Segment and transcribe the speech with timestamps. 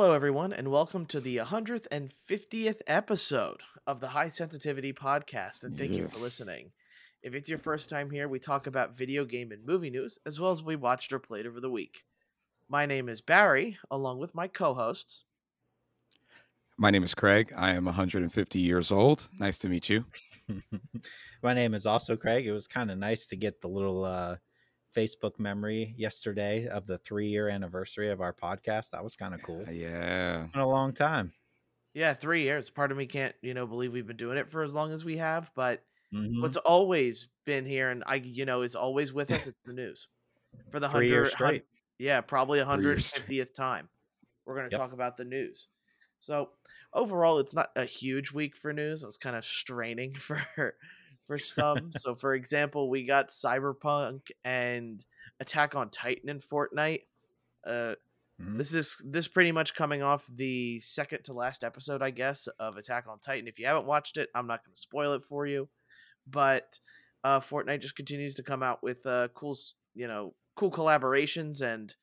[0.00, 5.62] Hello, everyone, and welcome to the 150th episode of the High Sensitivity Podcast.
[5.62, 6.70] And thank you for listening.
[7.22, 10.40] If it's your first time here, we talk about video game and movie news, as
[10.40, 12.04] well as we watched or played over the week.
[12.66, 15.24] My name is Barry, along with my co hosts.
[16.78, 17.52] My name is Craig.
[17.54, 19.28] I am 150 years old.
[19.38, 20.06] Nice to meet you.
[21.42, 22.46] My name is also Craig.
[22.46, 24.36] It was kind of nice to get the little uh,
[24.96, 28.90] Facebook memory yesterday of the three year anniversary of our podcast.
[28.90, 29.64] That was kind of cool.
[29.70, 30.46] Yeah.
[30.52, 31.32] Been a long time.
[31.94, 32.70] Yeah, three years.
[32.70, 35.04] Part of me can't, you know, believe we've been doing it for as long as
[35.04, 35.82] we have, but
[36.14, 36.40] Mhm.
[36.42, 40.08] what's always been here and I, you know, is always with us, it's the news.
[40.70, 41.64] For the Three years 100 hun- straight.
[41.98, 43.22] Yeah, probably Three years straight.
[43.28, 43.88] 150th time.
[44.44, 44.80] We're going to Yep.
[44.80, 45.68] talk about the news.
[46.18, 46.50] So,
[46.92, 49.02] overall, it's not a huge week for news.
[49.02, 50.76] It was kind of straining for
[51.30, 51.92] for some.
[51.92, 55.04] so, for example, we got Cyberpunk and
[55.38, 57.02] Attack on Titan in Fortnite.
[57.64, 57.94] Uh,
[58.40, 58.56] Mhm.
[58.56, 62.78] this is this pretty much coming off the second to last episode, I guess, of
[62.78, 63.46] Attack on Titan.
[63.46, 65.68] If you haven't watched it, I'm not going to spoil it for you.
[66.26, 66.80] But
[67.22, 69.56] uh, Fortnite just continues to come out with uh, cool,
[69.94, 71.94] you know, cool collaborations and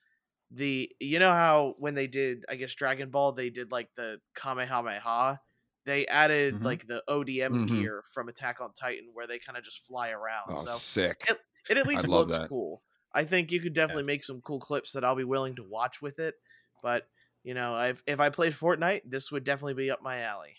[0.51, 4.21] the you know how when they did I guess Dragon Ball they did like the
[4.35, 5.41] Kamehameha.
[5.87, 6.63] They added Mhm.
[6.63, 7.67] like the ODM Mhm.
[7.69, 10.49] gear from Attack on Titan where they kind of just fly around.
[10.49, 11.23] Oh, so sick.
[11.29, 12.49] it, it at least love looks that.
[12.49, 12.83] cool.
[13.13, 16.01] I think you could definitely make some cool clips that I'll be willing to watch
[16.01, 16.35] with it.
[16.83, 17.09] But
[17.43, 20.57] you know, I've, if I played Fortnite, this would definitely be up my alley.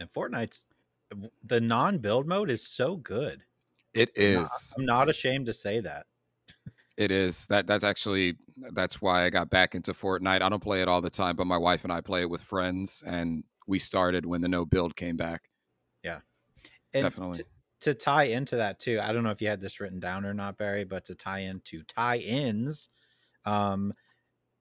[0.00, 0.64] And Fortnite's
[1.44, 3.44] the non build mode is so good.
[3.92, 4.74] It is.
[4.76, 6.06] I'm not- I'm not ashamed to say that.
[6.96, 7.46] It is.
[7.46, 8.36] That that's actually
[8.72, 10.42] that's why I got back into Fortnite.
[10.42, 12.42] I don't play it all the time, but my wife and I play it with
[12.42, 15.50] friends and we started when the no build came back.
[16.02, 16.20] Yeah.
[16.92, 17.38] And Definitely.
[17.38, 17.44] t-
[17.80, 20.34] to tie into that too, I don't know if you had this written down or
[20.34, 22.88] not, Barry, but to tie into tie-ins,
[23.44, 23.92] um,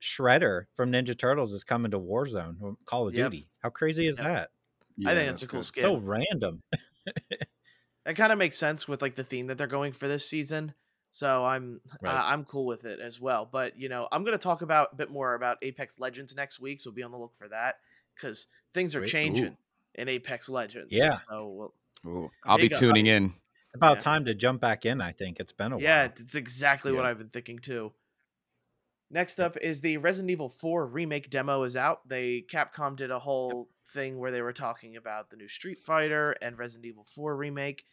[0.02, 3.32] Shredder from Ninja Turtles is coming to Warzone, Call of Yep.
[3.32, 3.50] Duty.
[3.60, 4.26] How crazy is Yep.
[4.26, 4.50] that?
[5.06, 5.66] I think that's a cool good.
[5.66, 5.82] skin.
[5.82, 6.62] So random.
[8.06, 10.74] That kind of makes sense with like the theme that they're going for this season.
[11.10, 12.12] So I'm Right.
[12.14, 13.46] uh, I'm cool with it as well.
[13.50, 16.82] But you know, I'm gonna talk about a bit more about Apex Legends next week,
[16.82, 17.76] so be on the look for that
[18.16, 19.12] because things are Sweet.
[19.12, 19.58] changing Ooh.
[19.96, 20.90] in Apex Legends.
[20.92, 21.18] Yeah.
[21.30, 21.72] So
[22.06, 22.80] we'll, Ooh, I'll be Big up.
[22.80, 23.34] tuning in.
[23.66, 24.04] It's about Yeah.
[24.04, 25.02] time to jump back in.
[25.02, 26.06] I think it's been a yeah, while.
[26.08, 27.92] Yeah, it's exactly what I've been thinking too.
[29.10, 32.08] Next up is the Resident Evil 4 remake demo is out.
[32.08, 36.32] They Capcom did a whole thing where they were talking about the new Street Fighter
[36.42, 37.86] and Resident Evil 4 remake.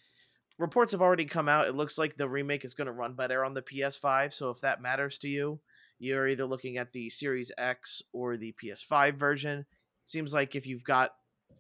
[0.58, 1.68] Reports have already come out.
[1.68, 4.60] It looks like the remake is going to run better on the PS5, so if
[4.60, 5.60] that matters to you,
[5.98, 9.66] you're either looking at the Series X or the PS5 version.
[10.10, 11.12] Seems like if you've got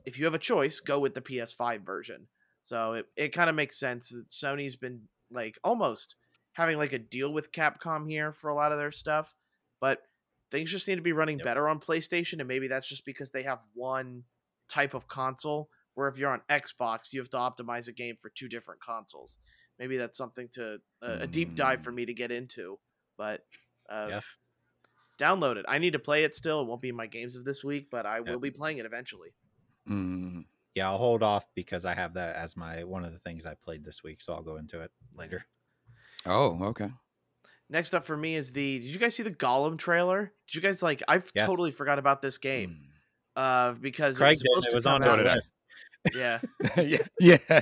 [0.04, 2.26] if you have a choice, go with the PS5 version.
[2.62, 6.16] So it, it kind of makes sense that Sony's been like almost
[6.54, 9.34] having like a deal with Capcom here for a lot of their stuff,
[9.80, 9.98] but
[10.50, 11.44] things just need to be running Yep.
[11.44, 14.24] better on PlayStation, and maybe that's just because they have one
[14.68, 15.70] type of console.
[15.94, 19.38] Where if you're on Xbox, you have to optimize a game for two different consoles.
[19.78, 22.78] Maybe that's something to uh, a deep dive for me to get into,
[23.16, 23.42] but
[23.88, 24.20] uh, Yeah.
[25.20, 25.64] Download it.
[25.68, 26.62] I need to play it still.
[26.62, 28.26] It won't be in my games of this week, but I Yep.
[28.28, 29.34] will be playing it eventually.
[29.88, 30.44] Mm,
[30.74, 33.54] Yeah, I'll hold off because I have that as my one of the things I
[33.54, 35.44] played this week, so I'll go into it later.
[36.26, 36.90] Oh, okay.
[37.68, 38.78] Next up for me is the.
[38.80, 40.32] Did you guys see the Gollum trailer?
[40.46, 41.02] Did you guys like?
[41.08, 41.46] I've Yes.
[41.46, 42.70] totally forgot about this game.
[42.70, 42.86] Mm.
[43.36, 44.48] Uh, because Craig it did.
[44.56, 45.56] was, It supposed was to on come So our out- list.
[46.14, 46.40] Yeah,
[46.76, 47.06] yeah.
[47.20, 47.60] Yeah.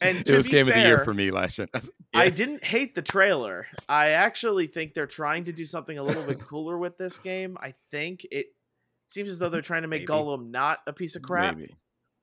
[0.00, 1.68] and It was be game of the year for me last year.
[2.16, 3.66] I didn't hate the trailer.
[3.88, 7.56] I actually think they're trying to do something a little bit cooler with this game.
[7.60, 8.46] I think it
[9.06, 10.12] seems as though they're trying to make Maybe.
[10.12, 11.56] Gollum not a piece of crap.
[11.56, 11.74] Maybe.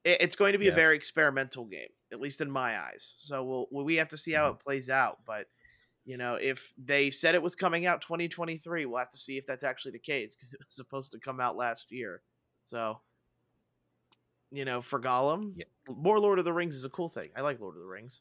[0.03, 3.15] It- it's going to be a very experimental game, at least in my eyes.
[3.17, 4.55] So we'll, we'll- we have to see how Mm-hmm.
[4.55, 5.19] it plays out.
[5.25, 5.47] But
[6.05, 9.45] you know, if they said it was coming out 2023, we'll have to see if
[9.45, 12.21] that's actually the case because it was supposed to come out last year.
[12.65, 12.99] So,
[14.51, 15.63] you know, for Gollum, Yeah.
[15.87, 17.29] more Lord of the Rings is a cool thing.
[17.37, 18.19] I like Lord of the Rings.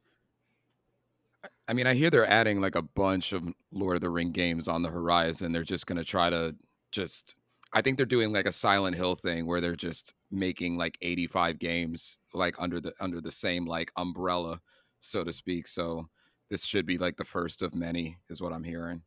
[1.68, 4.68] I mean, I hear they're adding like a bunch of Lord of the Ring games
[4.68, 5.52] on the horizon.
[5.52, 6.54] They're just going to try to
[6.90, 7.36] just
[7.72, 11.58] I think they're doing like a Silent Hill thing where they're just making like 85
[11.58, 14.60] games like under the under the same like umbrella,
[15.00, 15.66] so to speak.
[15.66, 16.08] So
[16.50, 19.02] this should be like the first of many is what I'm hearing.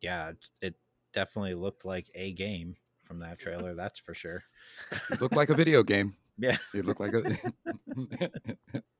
[0.00, 0.74] Yeah, it- it
[1.12, 3.74] definitely looked like a game from that trailer.
[3.74, 4.42] That's for sure.
[5.10, 6.16] It looked like a video game.
[6.40, 6.56] Yeah.
[6.72, 7.22] It looked like a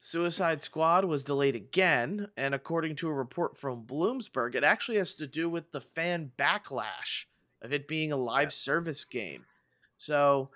[0.00, 5.14] Suicide Squad was delayed again, and according to a report from Bloomberg, it actually has
[5.16, 7.24] to do with the fan backlash
[7.62, 8.50] of it being a live Yeah.
[8.50, 9.44] service game.
[9.96, 10.50] So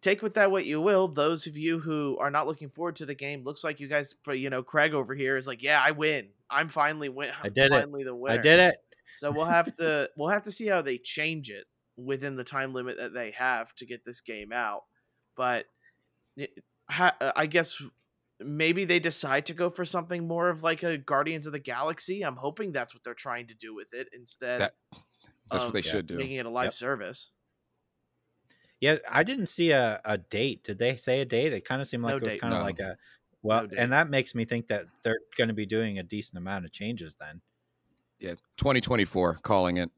[0.00, 1.06] take with that what you will.
[1.06, 4.14] Those of you who are not looking forward to the game, looks like you guys,
[4.24, 6.28] but you know, Craig over here is like, yeah, I win.
[6.50, 7.30] I'm finally win.
[7.42, 7.90] I did it.
[8.04, 8.38] the winner.
[8.38, 8.76] I did it.
[9.10, 11.66] So we'll have to we'll have to see how they change it
[11.96, 14.84] within the time limit that they have to get this game out.
[15.36, 15.66] But
[16.88, 17.80] I guess
[18.40, 22.22] maybe they decide to go for something more of like a Guardians of the Galaxy.
[22.22, 24.74] I'm hoping that's what they're trying to do with it instead That-
[25.50, 26.16] That's of what they should do.
[26.16, 26.72] making it a live Yep.
[26.74, 27.32] service.
[28.80, 30.62] Yeah, I didn't see a, a date.
[30.62, 31.52] Did they say a date?
[31.52, 32.40] It kind of seemed like No it was date.
[32.40, 32.64] kind of No.
[32.64, 32.96] like a
[33.42, 33.78] well, date.
[33.78, 36.72] and that makes me think that they're going to be doing a decent amount of
[36.72, 37.40] changes then.
[38.20, 39.90] Yeah, 2024, calling it.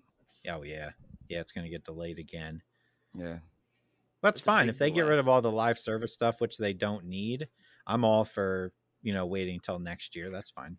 [0.48, 0.90] Oh yeah,
[1.28, 2.62] yeah, it's going to get delayed again.
[3.14, 3.40] Yeah,
[4.22, 6.72] That's It's fine if they get rid of all the live service stuff, which they
[6.72, 7.48] don't need.
[7.86, 8.72] I'm all for
[9.02, 10.30] you know waiting till next year.
[10.30, 10.78] That's fine.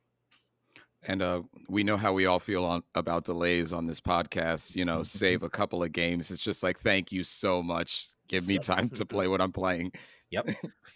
[1.03, 4.75] and uh, we know how we all feel on about delays on this podcast.
[4.75, 6.31] You know, save a couple of games.
[6.31, 8.09] It's just like, thank you so much.
[8.27, 9.92] Give me time to play what I'm playing.
[10.30, 10.50] Yep.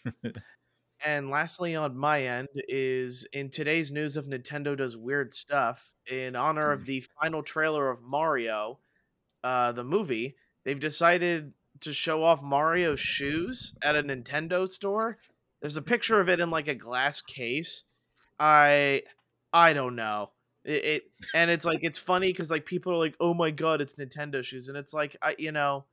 [1.03, 6.35] And lastly, on my end, is in today's news of Nintendo does weird stuff in
[6.35, 8.79] honor of the final trailer of Mario,
[9.43, 10.35] uh, the movie.
[10.63, 15.19] They've decided to show off Mario's shoes at a Nintendo store.
[15.61, 17.83] There's a picture of it in like a glass case.
[18.39, 19.03] I,
[19.53, 20.31] I don't know.
[20.63, 21.03] It, it
[21.33, 24.43] and it's like it's funny because like people are like, oh my god, it's Nintendo
[24.43, 25.85] shoes, and it's like I, you know,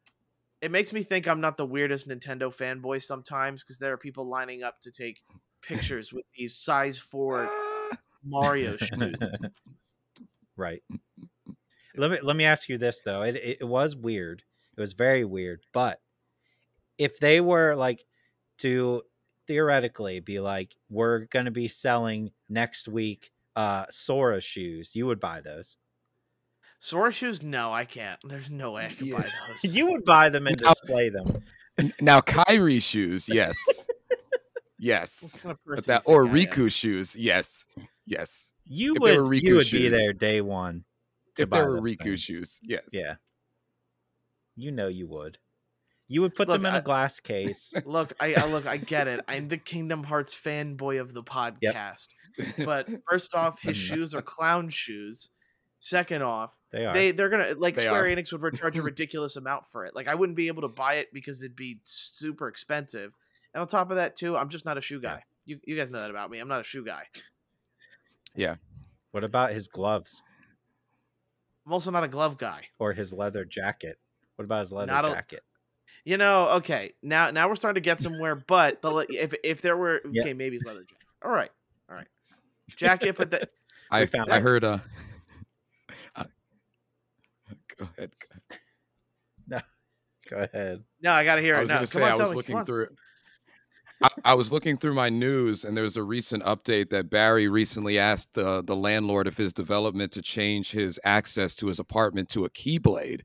[0.62, 4.26] it makes me think I'm not the weirdest Nintendo fanboy sometimes because there are people
[4.26, 5.22] lining up to take
[5.60, 7.50] pictures with these size four
[8.24, 9.14] Mario shoes.
[10.56, 10.82] right.
[11.96, 13.22] Let me let me ask you this though.
[13.22, 14.42] It, it it was weird.
[14.76, 15.60] It was very weird.
[15.74, 16.00] But
[16.96, 18.04] if they were like
[18.58, 19.02] to
[19.46, 25.40] theoretically be like, we're gonna be selling next week uh Sora shoes, you would buy
[25.40, 25.76] those.
[26.78, 27.42] Sora shoes?
[27.42, 28.18] No, I can't.
[28.26, 29.28] There's no way I can buy
[29.62, 29.72] those.
[29.74, 31.42] You would buy them and Now- display them.
[32.00, 33.56] Now, Kyrie shoes, yes,
[34.78, 36.64] yes, kind of but that or think am?
[36.64, 37.66] Riku shoes, yes,
[38.06, 38.50] yes.
[38.66, 40.84] You If would were you Riku would be there day one.
[41.36, 42.20] to If there were those Riku things.
[42.20, 42.82] shoes, yes.
[42.92, 43.14] Yeah.
[44.56, 45.38] You know you would.
[46.12, 47.72] You would put Look, them in a I- glass case.
[47.86, 49.20] Look, I, I look, I get it.
[49.26, 52.08] I'm the Kingdom Hearts fanboy of the podcast.
[52.64, 55.28] But first off, his shoes are clown shoes.
[55.78, 56.94] Second off, They are.
[56.94, 58.06] they they're gonna uh, like They Square are.
[58.08, 59.94] Enix would charge a ridiculous amount for it.
[59.94, 63.12] Like I wouldn't be able to buy it because it'd be super expensive.
[63.52, 65.14] And on top of that, too, I'm just not a shoe Yeah.
[65.16, 65.24] guy.
[65.44, 66.38] You you guys know that about me.
[66.38, 67.04] I'm not a shoe guy.
[68.34, 68.56] Yeah.
[69.10, 70.22] What about his gloves
[71.66, 72.62] I'm also not a glove guy.
[72.78, 73.98] or his leather jacket?
[74.36, 75.40] What about his leather Not a- jacket?
[76.04, 76.94] You know, okay.
[77.02, 80.22] Now now we're starting to get somewhere, but the if if there were Yeah.
[80.22, 81.06] okay, maybe it's leather jacket.
[81.24, 81.50] All right.
[81.88, 82.08] All right.
[82.76, 83.50] Jacket, but that
[83.90, 84.78] I found I heard uh,
[86.16, 86.24] uh,
[87.78, 88.10] go ahead.
[89.48, 89.64] go ahead.
[90.28, 90.84] Go ahead.
[91.02, 91.58] no, I gotta hear it.
[91.58, 91.76] I was now.
[91.76, 92.64] going to say on, I was me, looking on.
[92.64, 92.88] through.
[94.02, 97.48] I, I was looking through my news, and there was a recent update that Barry
[97.48, 102.28] recently asked the the landlord of his development to change his access to his apartment
[102.30, 103.20] to a keyblade.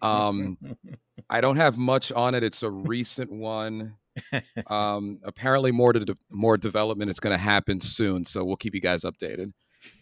[0.00, 0.56] Um,
[1.30, 2.42] I don't have much on it.
[2.44, 3.96] It's a recent one.
[4.66, 8.74] Um, apparently, more to de- more development is going to happen soon, so we'll keep
[8.74, 9.52] you guys updated.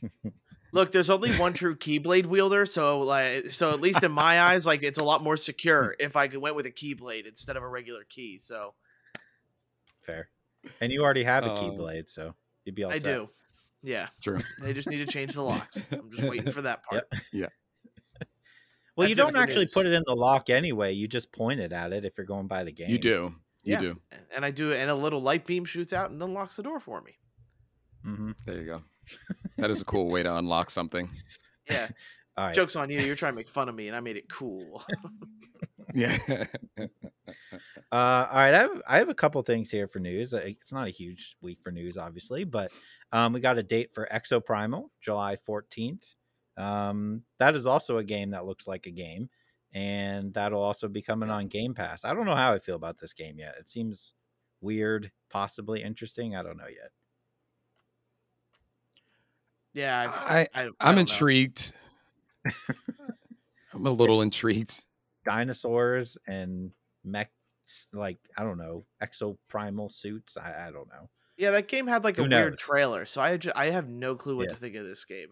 [0.73, 4.65] Look, there's only one true keyblade wielder, so like, so at least in my eyes,
[4.67, 7.63] like it's a lot more secure if I could went with a keyblade instead of
[7.65, 8.39] a regular key.
[8.39, 8.75] So
[10.03, 10.29] Fair.
[10.81, 12.35] And you already have a Um, keyblade, so
[12.65, 13.05] you'd be all I set.
[13.05, 13.29] do.
[13.83, 14.39] Yeah, True.
[14.61, 15.85] they just need to change the locks.
[15.91, 17.05] I'm just waiting for that part.
[18.97, 19.73] Well, you That's it don't actually news.
[19.75, 20.93] put it in the lock anyway.
[20.93, 22.91] You just point it at it if you're going by the game.
[22.91, 23.35] You do.
[23.63, 23.81] You Yeah.
[23.81, 24.01] do.
[24.35, 27.01] And I do, and a little light beam shoots out and unlocks the door for
[27.03, 27.13] me.
[28.03, 28.83] hmm There you go.
[29.59, 31.11] That is a cool way to unlock something.
[31.69, 31.89] Yeah,
[32.37, 32.55] All right.
[32.55, 33.01] jokes on you.
[33.01, 34.83] You're trying to make fun of me, and I made it cool.
[35.93, 36.17] Yeah.
[36.79, 37.97] Uh,
[38.31, 40.33] all right, I have I have a couple things here for news.
[40.33, 42.71] Uh, It's not a huge week for news, obviously, but
[43.13, 46.05] um, we got a date for Exoprimal, July fourteenth.
[46.61, 49.31] Um, that is also a game that looks like a game,
[49.73, 52.05] and that'll also be coming on Game Pass.
[52.05, 53.55] I don't know how I feel about this game yet.
[53.59, 54.13] It seems
[54.61, 56.37] weird, possibly interesting.
[56.37, 56.91] I don't know yet.
[59.73, 61.73] yeah, I've, I, I, I I'm intrigued.
[63.73, 64.85] I'm a little intrigued.
[65.25, 66.73] Dinosaurs and
[67.05, 67.31] mech,
[67.93, 70.37] like I don't know, Exo Primal suits.
[70.37, 71.09] I, I don't know.
[71.37, 74.15] Yeah, that game had like a Who weird trailer, so I ju- I have no
[74.17, 74.55] clue what Yeah.
[74.55, 75.29] to think of this game.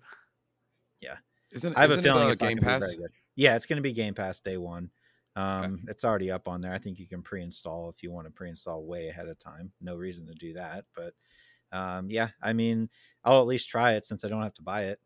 [1.50, 2.98] Isn't, I have a isn't feeling it, uh, it's Game Pass?
[3.34, 4.90] Yeah, it's going to be Game Pass day one.
[5.34, 6.72] Um, It's already up on there.
[6.72, 9.72] I think you can pre-install if you want to pre-install way ahead of time.
[9.80, 11.14] No reason to do that, but
[11.72, 12.90] um, yeah, I mean,
[13.24, 15.00] I'll at least try it since I don't have to buy it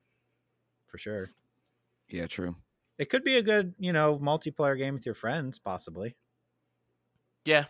[0.86, 1.30] for sure.
[2.08, 2.56] Yeah, true.
[2.98, 6.16] It could be a good, you know, multiplayer game with your friends, possibly.
[7.44, 7.64] Yeah,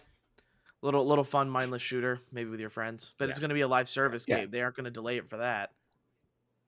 [0.82, 3.14] little little fun mindless shooter, maybe with your friends.
[3.18, 4.40] But it's going to be a live service Yeah.
[4.40, 4.50] game.
[4.50, 5.72] They aren't going to delay it for that.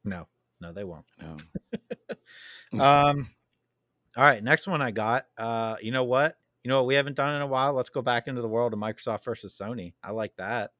[0.04, 0.28] No,
[0.60, 1.06] no, they won't.
[1.20, 1.36] No.
[2.80, 3.30] Um,
[4.16, 5.26] all right, next one I got.
[5.38, 6.36] Uh, you know what?
[6.64, 7.72] You know what we haven't done in a while?
[7.72, 9.92] Let's go back into the world of Microsoft versus Sony.
[10.02, 10.72] I like that.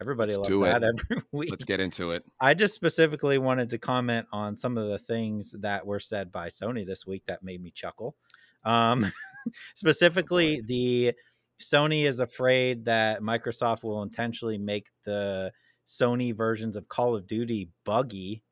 [0.00, 1.50] Everybody Let's loves that every week.
[1.50, 2.24] Let's get into it.
[2.40, 6.48] I just specifically wanted to comment on some of the things that were said by
[6.48, 8.16] Sony this week that made me chuckle.
[8.64, 9.10] Um,
[9.74, 11.14] specifically, the
[11.60, 15.52] Sony is afraid that Microsoft will intentionally make the
[15.86, 18.42] Sony versions of Call of Duty buggy.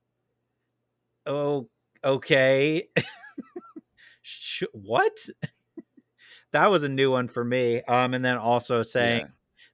[1.26, 1.68] Oh,
[2.04, 2.88] okay.
[4.22, 5.16] Sh- what?
[6.52, 7.82] that was a new one for me.
[7.82, 9.26] Um, and then also saying Yeah.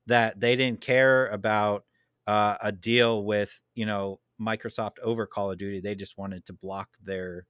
[0.07, 1.85] that they didn't care about
[2.26, 5.81] uh, a deal with you know Microsoft over Call of Duty.
[5.81, 7.47] They just wanted to block their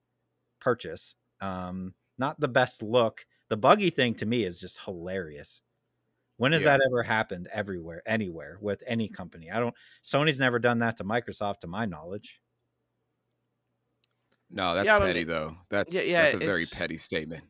[0.60, 1.14] purchase.
[1.40, 3.26] Um, not the best look.
[3.48, 5.62] The buggy thing to me is just hilarious.
[6.38, 6.76] When has Yeah.
[6.78, 9.50] that ever happened everywhere, anywhere with any company?
[9.50, 9.74] I don't.
[10.04, 12.40] Sony's never done that to Microsoft, to my knowledge.
[14.50, 15.56] No, that's Yeah, petty though.
[15.68, 17.44] That's Yeah, yeah, that's a very petty statement.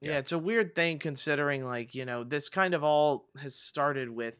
[0.00, 0.18] Yeah, Yeah.
[0.18, 4.36] it's a weird thing considering like, you know, this kind of all has started with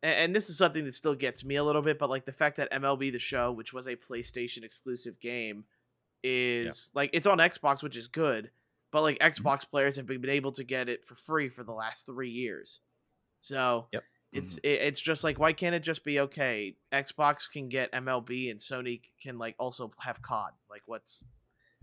[0.00, 2.56] and this is something that still gets me a little bit, but like the fact
[2.58, 5.64] that MLB the Show, which was a PlayStation exclusive game,
[6.22, 8.50] is like it's on Xbox, which is good,
[8.92, 9.44] but like Mm-hmm.
[9.46, 12.80] Xbox players have been able to get it for free for the last 3 years.
[13.40, 14.04] So, Yep.
[14.32, 14.66] It's Mm-hmm.
[14.66, 16.76] it, it's just like why can't it just be okay?
[16.92, 20.52] Xbox can get MLB and Sony can like also have COD.
[20.70, 21.24] Like what's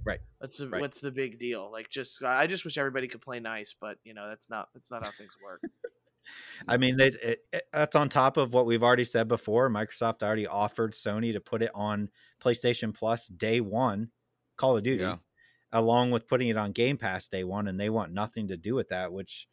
[0.06, 0.20] Right.
[0.38, 0.82] What's the Right.
[0.82, 1.72] what's the big deal?
[1.72, 4.92] Like just I just wish everybody could play nice, but you know, that's not that's
[4.92, 5.62] not how things work.
[6.68, 9.70] I mean, they, it, it- that's on top of what we've already said before.
[9.70, 12.10] Microsoft already offered Sony to put it on
[12.42, 14.10] PlayStation Plus day one,
[14.58, 15.18] Call of Duty, Yeah.
[15.72, 18.74] along with putting it on Game Pass day one, and they want nothing to do
[18.76, 19.14] with that.
[19.14, 19.48] Which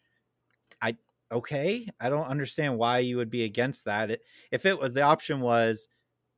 [1.32, 4.10] okay, I don't understand why you would be against that.
[4.10, 5.88] It, if it was the option was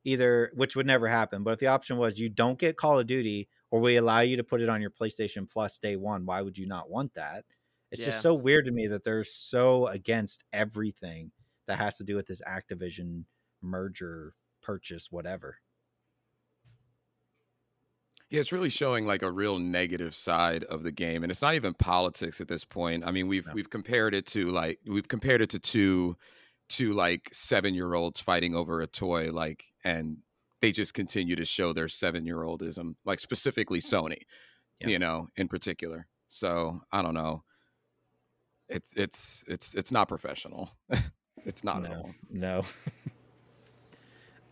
[0.03, 3.07] either, which would never happen, but if the option was you don't get Call of
[3.07, 6.41] Duty or we allow you to put it on your PlayStation Plus day one, why
[6.41, 7.45] would you not want that?
[7.91, 8.05] It's Yeah.
[8.05, 11.31] just so weird to me that they're so against everything
[11.67, 13.25] that has to do with this Activision
[13.61, 15.59] merger, purchase, whatever.
[18.35, 21.55] Yeah, it's really showing like a real negative side of the game, and it's not
[21.55, 23.05] even politics at this point.
[23.07, 23.53] I mean, we've No.
[23.53, 26.17] we've compared it to like we've compared it to two
[26.67, 30.17] two like seven year olds fighting over a toy, like, and
[30.59, 34.23] they just continue to show their seven year oldism, like specifically Sony,
[34.81, 34.87] Yeah.
[34.89, 36.05] you know, in particular.
[36.27, 37.45] So I don't know.
[38.67, 40.71] It's it's it's it's not professional.
[41.45, 42.11] it's not at no, all.
[42.29, 42.63] no.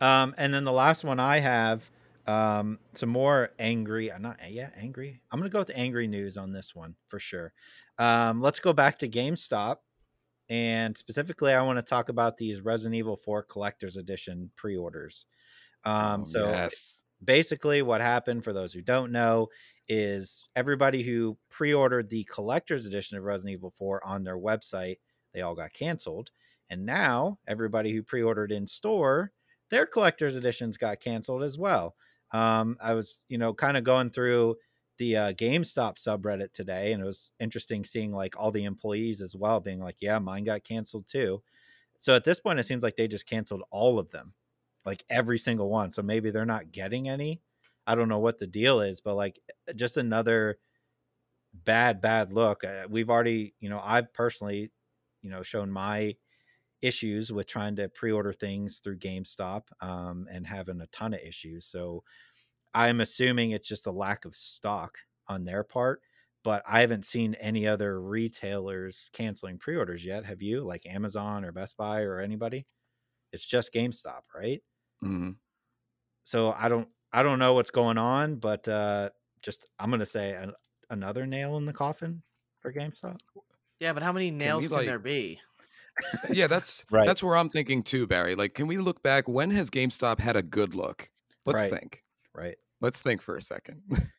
[0.00, 1.90] um, and then the last one I have,
[2.26, 4.12] um, some more angry.
[4.12, 5.20] I'm not yeah angry.
[5.30, 7.52] I'm gonna go with angry news on this one for sure.
[7.98, 9.76] Um, let's go back to GameStop,
[10.48, 15.26] and specifically, I want to talk about these Resident Evil 4 Collector's Edition pre-orders.
[15.84, 17.02] Um, Oh, so yes.
[17.22, 19.48] basically what happened for those who don't know
[19.88, 24.96] is everybody who pre-ordered the collector's edition of Resident Evil 4 on their website,
[25.32, 26.30] they all got canceled.
[26.70, 29.32] And now everybody who pre-ordered in store,
[29.70, 31.96] their collector's editions got canceled as well.
[32.32, 34.56] Um, I was, you know, kind of going through
[34.98, 39.34] the uh, GameStop subreddit today, and it was interesting seeing like all the employees as
[39.36, 41.42] well being like, "Yeah, mine got canceled too."
[41.98, 44.34] So at this point, it seems like they just canceled all of them,
[44.86, 45.90] like every single one.
[45.90, 47.40] So maybe they're not getting any.
[47.86, 49.40] I don't know what the deal is, but like
[49.76, 50.58] just another
[51.52, 52.64] bad, bad look.
[52.64, 54.70] Uh, we've already, you know, I've personally,
[55.22, 56.16] you know, shown my
[56.84, 61.66] issues with trying to pre-order things through GameStop um, and having a ton of issues.
[61.66, 62.02] So
[62.74, 64.98] I'm assuming it's just a lack of stock
[65.28, 66.02] on their part.
[66.42, 70.26] But I haven't seen any other retailers canceling pre-orders yet.
[70.26, 70.62] Have you?
[70.62, 72.66] Like Amazon or Best Buy or anybody?
[73.32, 74.62] It's just GameStop, right?
[75.02, 75.36] Mhm.
[76.22, 79.10] so I don't I don't know what's going on, but uh
[79.42, 80.52] just I'm gonna say an,
[80.90, 82.22] another nail in the coffin
[82.60, 83.16] for GameStop.
[83.80, 85.40] Yeah, but how many nails we, can, like- there be?
[86.30, 87.06] Yeah, that's Right.
[87.06, 88.34] that's where I'm thinking too, Barry.
[88.34, 89.28] Like, can we look back?
[89.28, 91.10] When has GameStop had a good look?
[91.46, 91.70] Let's Right.
[91.78, 92.02] think.
[92.34, 92.56] Right.
[92.80, 93.82] Let's think for a second.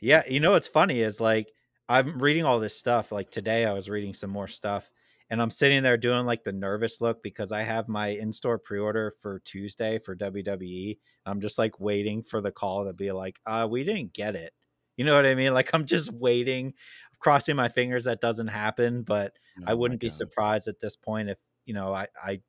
[0.00, 1.52] Yeah, you know what's funny is like
[1.88, 3.12] I'm reading all this stuff.
[3.12, 4.90] Like today, I was reading some more stuff,
[5.30, 9.14] and I'm sitting there doing like the nervous look because I have my in-store pre-order
[9.20, 10.98] for Tuesday for WWE.
[11.26, 14.52] I'm just like waiting for the call to be like, "Uh, we didn't get it."
[14.96, 15.54] You know what I mean?
[15.54, 16.74] Like I'm just waiting,
[17.22, 20.14] crossing my fingers that doesn't happen, but I Oh my wouldn't be God.
[20.16, 22.40] surprised at this point if you know I, I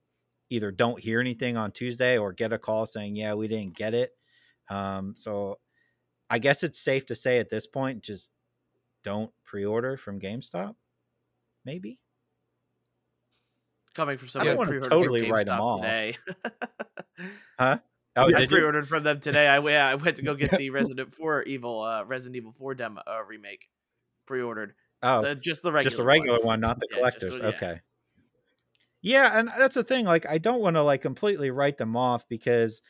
[0.49, 3.93] either don't hear anything on Tuesday or get a call saying yeah we didn't get
[3.93, 4.11] it.
[4.69, 5.59] Um, so
[6.29, 8.31] I guess it's safe to say at this point just
[9.03, 10.75] don't pre-order from GameStop.
[11.65, 11.99] Maybe
[13.93, 15.81] Coming from I somebody who wanna totally from write 'em GameStop off.
[15.81, 16.17] today.
[17.59, 17.77] Huh?
[18.15, 19.47] Oh, I did pre-ordered from them today.
[19.47, 22.75] I yeah, I went to go get the Resident 4 Evil uh Resident Evil 4
[22.75, 23.67] demo uh, remake
[24.25, 24.75] pre-ordered.
[25.03, 27.39] Oh, so just the regular just the regular one, not the Yeah, collectors.
[27.39, 27.49] the- yeah.
[27.49, 27.81] Okay.
[29.01, 30.05] Yeah, and that's the thing.
[30.05, 32.81] Like, I don't want to like completely write them off because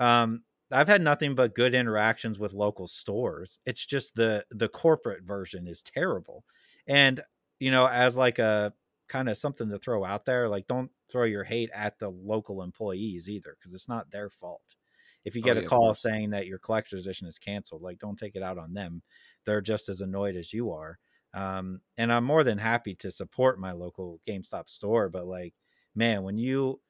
[0.00, 3.60] um I've had nothing but good interactions with local stores.
[3.66, 6.44] It's just the the corporate version is terrible.
[6.86, 7.22] And
[7.60, 8.74] you know, as like a
[9.08, 12.62] kind of something to throw out there, like don't throw your hate at the local
[12.62, 14.76] employees either because it's not their fault.
[15.24, 17.98] If you Oh, get yeah, a call saying that your collector's edition is canceled, like
[17.98, 19.02] don't take it out on them.
[19.46, 20.98] They're just as annoyed as you are.
[21.34, 25.54] Um, and I'm more than happy to support my local GameStop store, but like,
[25.94, 26.80] man, when you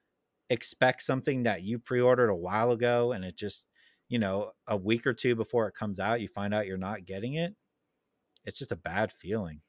[0.51, 3.69] expect something that you pre-ordered a while ago and it just,
[4.09, 7.07] you know, a week or two before it comes out, you find out you're not
[7.07, 7.55] getting it,
[8.45, 9.61] it's just a bad feeling.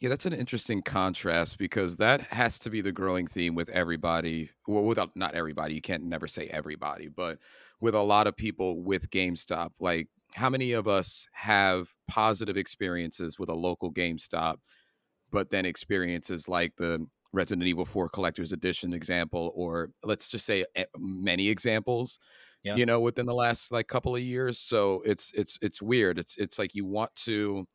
[0.00, 4.50] Yeah, that's an interesting contrast because that has to be the growing theme with everybody.
[4.66, 7.38] Well, without not everybody, you can't never say everybody, but
[7.80, 9.70] with a lot of people with GameStop.
[9.78, 14.56] Like, how many of us have positive experiences with a local GameStop,
[15.30, 20.64] but then experiences like the Resident Evil 4 Collector's Edition example, or let's just say
[20.98, 22.18] many examples,
[22.62, 22.76] Yeah.
[22.76, 24.58] you know, within the last like couple of years.
[24.58, 26.18] So it's it's it's weird.
[26.18, 27.66] It's it's like you want to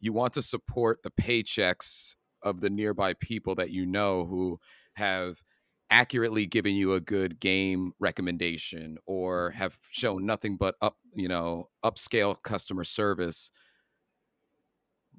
[0.00, 4.58] you want to support the paychecks of the nearby people that you know who
[4.96, 5.42] have
[5.92, 11.68] accurately given you a good game recommendation or have shown nothing but up you know
[11.84, 13.52] upscale customer service.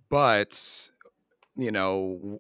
[0.10, 0.92] But
[1.56, 2.40] you know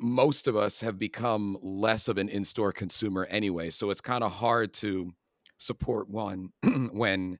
[0.00, 4.32] most of us have become less of an in-store consumer anyway so it's kind of
[4.32, 5.12] hard to
[5.58, 6.50] support one
[6.92, 7.38] when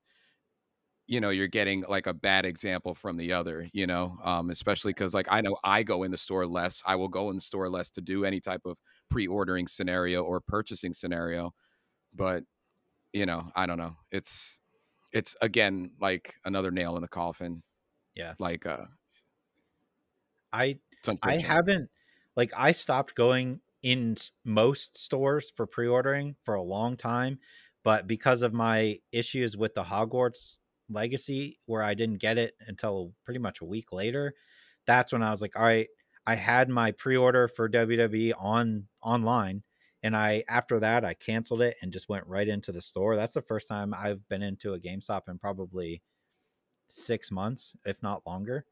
[1.07, 4.93] you know you're getting like a bad example from the other you know um especially
[4.93, 7.41] because like i know i go in the store less i will go in the
[7.41, 8.77] store less to do any type of
[9.11, 11.55] pre-ordering scenario or purchasing scenario
[12.15, 12.45] but
[13.13, 14.61] you know i don't know it's
[15.13, 17.63] it's again like another nail in the coffin
[18.15, 18.35] Yeah.
[18.39, 18.87] like uh
[20.53, 20.81] I
[21.23, 21.91] I haven't
[22.37, 27.39] like I stopped going in most stores for pre-ordering for a long time,
[27.83, 33.15] but because of my issues with the Hogwarts Legacy where I didn't get it until
[33.25, 34.35] pretty much a week later,
[34.87, 35.89] that's when I was like, all right,
[36.27, 39.63] I had my pre-order for WWE on online
[40.03, 43.17] and I after that I canceled it and just went right into the store.
[43.17, 46.03] That's the first time I've been into a GameStop in probably
[46.89, 48.65] 6 months, if not longer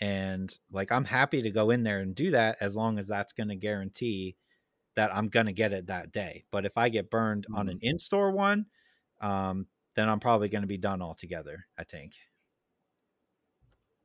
[0.00, 3.32] and like i'm happy to go in there and do that as long as that's
[3.32, 4.36] going to guarantee
[4.96, 7.78] that i'm going to get it that day but if i get burned on an
[7.80, 8.66] in-store one
[9.20, 12.12] um then i'm probably going to be done altogether i think.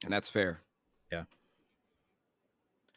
[0.04, 0.62] And that's fair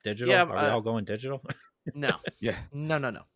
[0.02, 1.42] digital Yeah, are we uh, all going digital
[1.94, 2.20] No.
[2.40, 3.26] yeah No, no, no.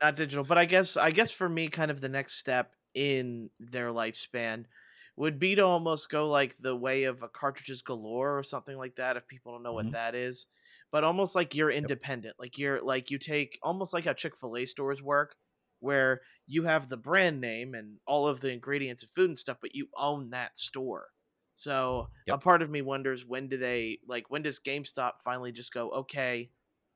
[0.00, 0.44] Not digital.
[0.44, 4.66] But I guess I guess for me kind of the next step in their lifespan
[5.16, 8.94] would be to almost go like the way of a cartridges galore or something like
[8.96, 9.72] that if people don't know Mhm.
[9.72, 10.46] what that is.
[10.92, 12.36] But almost like you're independent.
[12.38, 15.36] Like you're like you take almost like how Chick-fil-A stores work
[15.80, 19.58] where you have the brand name and all of the ingredients of food and stuff
[19.60, 21.08] but you own that store.
[21.58, 25.72] So a part of me wonders when do they like when does GameStop finally just
[25.72, 26.50] go okay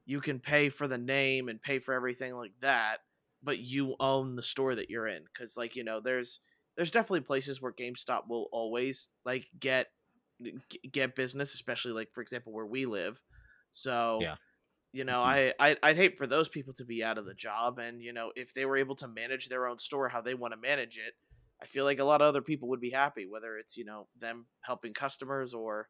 [0.04, 2.98] you can pay for the name and pay for everything like that
[3.42, 6.40] but you own the store that you're in because like you know there's
[6.76, 9.88] there's definitely places where gamestop will always like get
[10.90, 13.22] get business especially like for example where we live
[13.70, 14.36] so Yeah.
[14.92, 15.22] you know Mhm.
[15.22, 18.12] I, I i'd hate for those people to be out of the job and you
[18.12, 20.98] know if they were able to manage their own store how they want to manage
[20.98, 21.14] it
[21.62, 24.06] i feel like a lot of other people would be happy whether it's you know
[24.20, 25.88] them helping customers or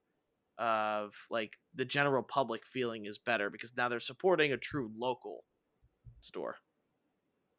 [0.58, 5.44] of like the general public feeling is better because now they're supporting a true local
[6.20, 6.56] store.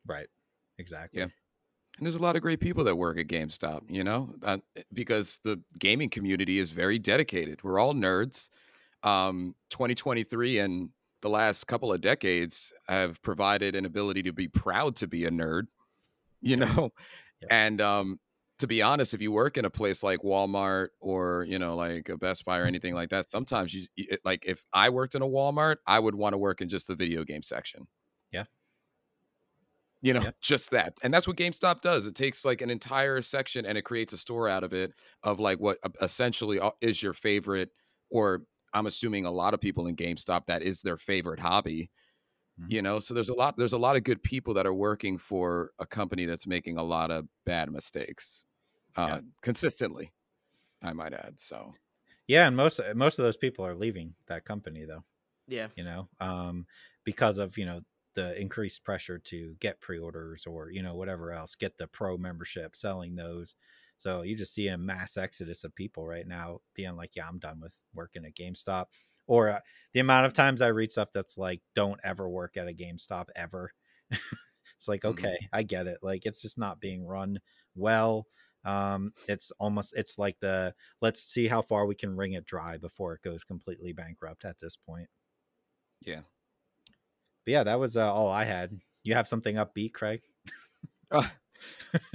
[0.08, 0.28] right
[0.78, 1.28] exactly Yeah.
[1.98, 4.58] And there's a lot of great people that work at GameStop, you know, uh,
[4.92, 7.64] because the gaming community is very dedicated.
[7.64, 8.50] We're all nerds.
[9.04, 10.90] Um, 2023 and
[11.22, 15.30] the last couple of decades have provided an ability to be proud to be a
[15.30, 15.68] nerd,
[16.42, 16.92] you know,
[17.44, 17.52] Yep.
[17.52, 18.20] and um,
[18.60, 22.10] to be honest, if you work in a place like Walmart or you know like
[22.10, 25.22] a Best Buy or anything like that, sometimes you it, like if I worked in
[25.22, 27.88] a Walmart, I would want to work in just the video game section.
[28.32, 28.46] Yeah.
[30.02, 30.32] You know, Yeah.
[30.42, 30.98] just that.
[31.04, 32.06] And that's what GameStop does.
[32.06, 35.40] It takes like an entire section and it creates a store out of it of
[35.40, 37.70] like what essentially is your favorite
[38.10, 38.42] or
[38.74, 41.92] I'm assuming a lot of people in GameStop that is their favorite hobby.
[42.58, 42.74] Mhm.
[42.74, 45.18] You know, so there's a lot there's a lot of good people that are working
[45.18, 48.46] for a company that's making a lot of bad mistakes
[48.96, 49.22] uh Yeah.
[49.42, 50.14] consistently.
[50.84, 51.40] I might add.
[51.40, 51.76] So,
[52.28, 55.04] yeah and most most of those people are leaving that company though
[55.48, 55.70] Yeah.
[55.76, 56.68] you know um
[57.06, 57.82] because of you know
[58.16, 62.76] the increased pressure to get pre-orders or you know whatever else get the pro membership
[62.76, 63.56] selling those
[63.98, 67.40] so you just see a mass exodus of people right now being like yeah i'm
[67.40, 68.88] done with working at gamestop
[69.28, 69.60] or uh,
[69.94, 73.28] the amount of times i read stuff that's like don't ever work at a gamestop
[73.36, 73.72] ever
[74.12, 75.12] it's like Mhm.
[75.12, 77.40] okay i get it like it's just not being run
[77.76, 78.28] well
[78.66, 82.78] um it's almost it's like the let's see how far we can wring it dry
[82.78, 85.10] before it goes completely bankrupt at this point
[86.02, 86.22] Yeah.
[87.46, 88.80] but yeah, that was uh, all I had.
[89.04, 90.22] You have something upbeat, Craig?
[91.12, 91.28] Uh,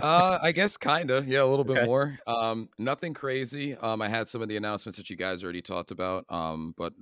[0.02, 1.26] uh, I guess kind of.
[1.28, 1.86] Yeah, a little bit Okay.
[1.86, 2.18] more.
[2.26, 3.74] Um, nothing crazy.
[3.76, 6.24] Um, I had some of the announcements that you guys already talked about.
[6.30, 6.92] Um, but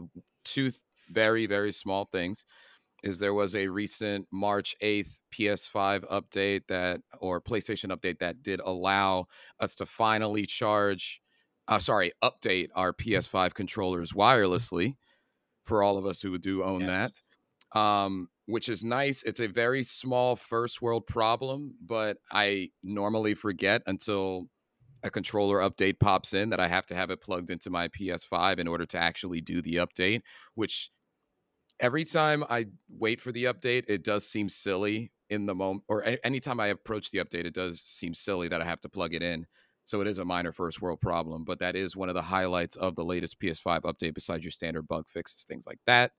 [0.45, 0.81] two th-
[1.11, 2.45] very very small things
[3.05, 8.61] is there was a recent March 8th PS5 update that or PlayStation update that did
[8.61, 9.27] allow
[9.61, 11.21] us to finally charge
[11.69, 14.95] uh sorry, update our PS5 controllers wirelessly
[15.65, 16.89] for all of us who do own Yes.
[16.89, 17.23] that.
[17.73, 19.25] Um which is nice.
[19.25, 24.49] It's a very small first world problem, but I normally forget until
[25.05, 28.59] a controller update pops in that I have to have it plugged into my PS5
[28.59, 30.23] in order to actually do the update,
[30.57, 30.91] which
[31.81, 36.03] every time I wait for the update, it does seem silly in the moment, or
[36.03, 39.15] a- anytime I approach the update, it does seem silly that I have to plug
[39.15, 39.47] it in.
[39.85, 42.77] So it is a minor first world problem, but that is one of the highlights
[42.77, 46.13] of the latest PS5 update, besides your standard bug fixes, things like that.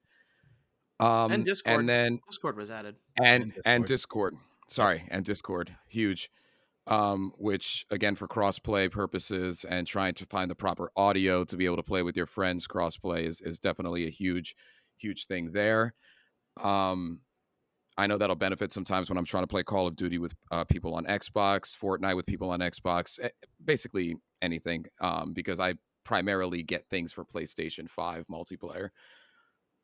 [0.99, 1.79] Um, And Discord.
[1.79, 2.95] and then Discord was added.
[3.21, 4.33] and And and Discord.
[4.33, 4.38] Discord.
[4.69, 6.29] Sorry, and Discord, huge.
[6.88, 11.65] Um, which again for crossplay purposes and trying to find the proper audio to be
[11.65, 14.55] able to play with your friends crossplay is is definitely a huge,
[14.95, 15.93] huge thing there.
[16.63, 17.19] Um,
[17.97, 20.63] I know that'll benefit sometimes when I'm trying to play Call of Duty with uh,
[20.63, 23.29] people on Xbox, Fortnite with people on Xbox, eh,
[23.65, 24.86] basically anything.
[25.01, 25.73] Um, because I
[26.05, 28.89] primarily get things for PlayStation Five multiplayer.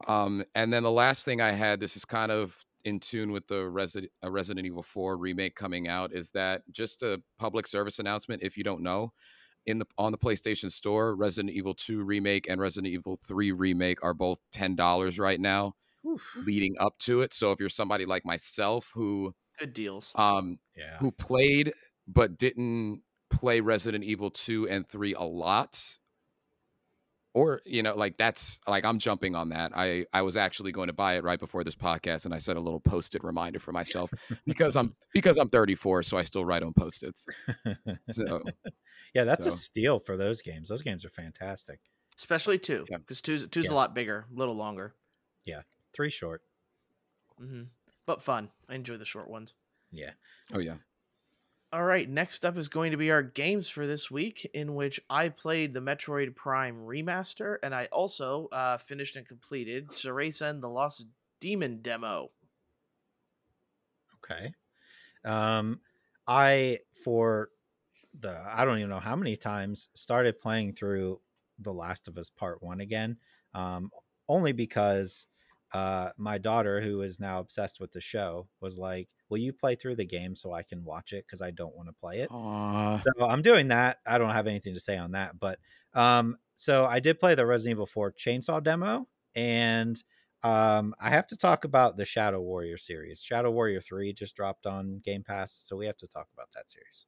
[0.08, 3.48] Um, and then the last thing I had, this is kind of in tune with
[3.48, 8.00] the Resident, uh, Resident Evil 4 remake coming out, is that just a public service
[8.00, 8.44] announcement.
[8.44, 9.14] If you don't know,
[9.66, 14.04] in the on the PlayStation Store, Resident Evil 2 remake and Resident Evil 3 remake
[14.04, 15.76] are both ten dollars right now,
[16.36, 17.34] leading up to it.
[17.34, 20.12] So if you're somebody like myself who Good deals.
[20.16, 20.98] um Yeah.
[21.00, 21.74] who played
[22.08, 25.98] but didn't play Resident Evil 2 and 3 a lot
[27.34, 29.72] or you know like that's like I'm jumping on that.
[29.76, 32.58] I I was actually going to buy it right before this podcast and I set
[32.58, 34.12] a little post-it reminder for myself
[34.46, 37.26] because I'm because I'm 34 so I still write on post-its.
[38.04, 38.42] So
[39.16, 40.70] yeah, that's a steal for those games.
[40.70, 41.80] Those games are fantastic.
[42.18, 42.98] Especially two, Yeah.
[42.98, 43.72] because two's two's Yeah.
[43.72, 44.94] a lot bigger, a little longer,
[45.46, 45.62] yeah
[45.94, 46.42] Three short.
[47.40, 47.64] hmm
[48.06, 48.50] but fun.
[48.68, 49.54] I enjoy the short ones.
[49.92, 50.12] Yeah.
[50.54, 50.76] oh yeah.
[51.74, 55.00] All right, next up is going to be our games for this week, in which
[55.10, 60.62] I played the Metroid Prime remaster, and I also uh, finished and completed Cereza and
[60.62, 61.08] the Lost
[61.40, 62.30] Demon demo.
[64.24, 64.54] Okay.
[65.26, 65.80] Um,
[66.28, 67.50] I for
[68.20, 71.22] the I don't even know how many times started playing through
[71.58, 73.18] The Last of Us Part One again.
[73.56, 73.90] Um,
[74.30, 75.26] only because
[75.74, 79.76] uh, my daughter, who is now obsessed with the show, was like, "Will you play
[79.76, 81.26] through the game so I can watch it?
[81.26, 82.98] Because I don't want to play it." Aw.
[82.98, 83.98] so I'm doing that.
[84.06, 85.60] I don't have anything to say on that, but
[85.94, 90.02] um, so I did play the Resident Evil 4 Chainsaw demo, and
[90.44, 93.22] um, I have to talk about the Shadow Warrior series.
[93.24, 96.70] Shadow Warrior 3 just dropped on Game Pass, so we have to talk about that
[96.70, 97.06] series.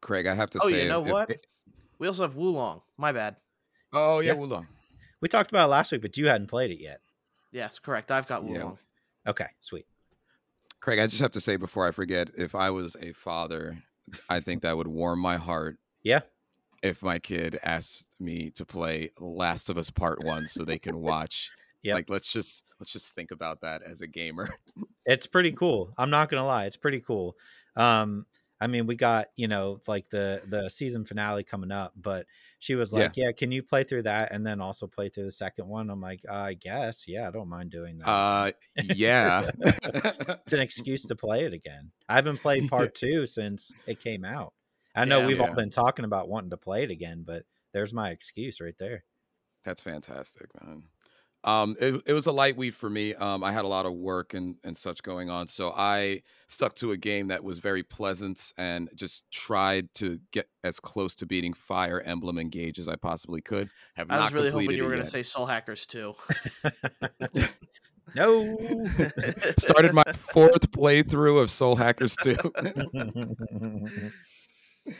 [0.00, 1.30] Craig, I have to say, Oh, say you know if- what?
[1.30, 1.40] if-
[1.98, 2.82] We also have Wo Long.
[2.96, 3.36] My bad.
[3.92, 4.36] oh yeah, Yeah.
[4.38, 4.68] hold on.
[5.26, 7.00] We talked about it last week, but you hadn't played it yet.
[7.50, 8.12] Yes, correct.
[8.12, 8.70] I've got Yeah.
[9.26, 9.84] Okay, sweet.
[10.78, 13.76] Craig, I just have to say before I forget, if I was a father,
[14.30, 16.20] I think that would warm my heart Yeah,
[16.80, 21.00] if my kid asked me to play Last of Us Part One so they can
[21.00, 21.50] watch.
[21.82, 21.94] yeah.
[21.94, 24.48] Like let's just let's just think about that as a gamer.
[25.06, 25.92] it's pretty cool.
[25.98, 27.34] I'm not gonna lie, it's pretty cool.
[27.74, 28.26] Um,
[28.60, 32.26] I mean, we got you know like the the season finale coming up, but
[32.58, 35.30] she was like, "Yeah, can you play through that and then also play through the
[35.32, 38.52] second one?" I'm like, "I guess, yeah, I don't mind doing that." Uh
[38.94, 39.50] yeah.
[39.60, 41.90] it's an excuse to play it again.
[42.08, 44.52] I haven't played part two since it came out.
[44.94, 45.26] I know Yeah.
[45.26, 48.76] we've all been talking about wanting to play it again, but there's my excuse right
[48.78, 49.04] there.
[49.64, 50.84] That's fantastic, man.
[51.46, 53.14] Um, it, it was a light week for me.
[53.14, 55.46] Um, I had a lot of work and, and such going on.
[55.46, 60.48] So I stuck to a game that was very pleasant and just tried to get
[60.64, 63.70] as close to beating Fire Emblem Engage as I possibly could.
[63.94, 66.14] Have I not was really hoping you were going to say Soul Hackers 2.
[68.16, 68.58] no.
[69.58, 72.36] Started my fourth playthrough of Soul Hackers 2.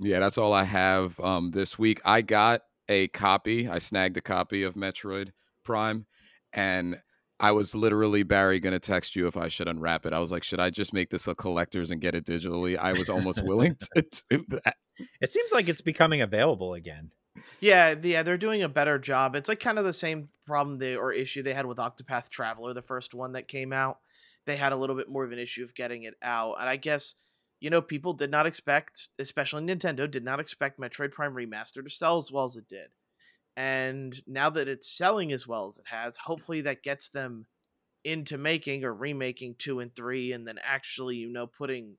[0.00, 2.00] yeah, that's all I have um, this week.
[2.04, 3.68] I got a copy.
[3.68, 5.30] I snagged a copy of Metroid
[5.64, 6.06] Prime,
[6.52, 7.00] and
[7.40, 10.12] I was literally Barry gonna text you if I should unwrap it.
[10.12, 12.78] I was like, should I just make this a collector's and get it digitally?
[12.78, 14.76] I was almost willing to do that.
[15.20, 17.10] It seems like it's becoming available again.
[17.60, 19.34] Yeah, the- yeah, they're doing a better job.
[19.34, 22.72] It's like kind of the same problem they or issue they had with Octopath Traveler,
[22.72, 23.98] the first one that came out.
[24.46, 26.76] They had a little bit more of an issue of getting it out, and I
[26.76, 27.16] guess
[27.60, 31.88] you know people did not expect, especially Nintendo, did not expect Metroid Prime Remaster to
[31.90, 32.88] sell as well as it did.
[33.56, 37.46] And now that it's selling as well as it has, hopefully that gets them
[38.02, 41.96] into making or remaking two and three, and then actually you know putting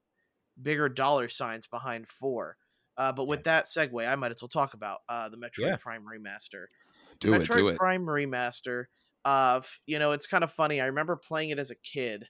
[0.61, 2.57] bigger dollar signs behind four.
[2.97, 5.75] Uh, but with that segue, I might as well talk about uh, the Metroid Yeah.
[5.75, 6.65] Prime remaster.
[7.19, 7.77] Do it, Metroid do it.
[7.77, 8.85] Prime remaster.
[9.25, 10.79] Uh, you know, it's kind of funny.
[10.79, 12.27] I remember playing it as a kid,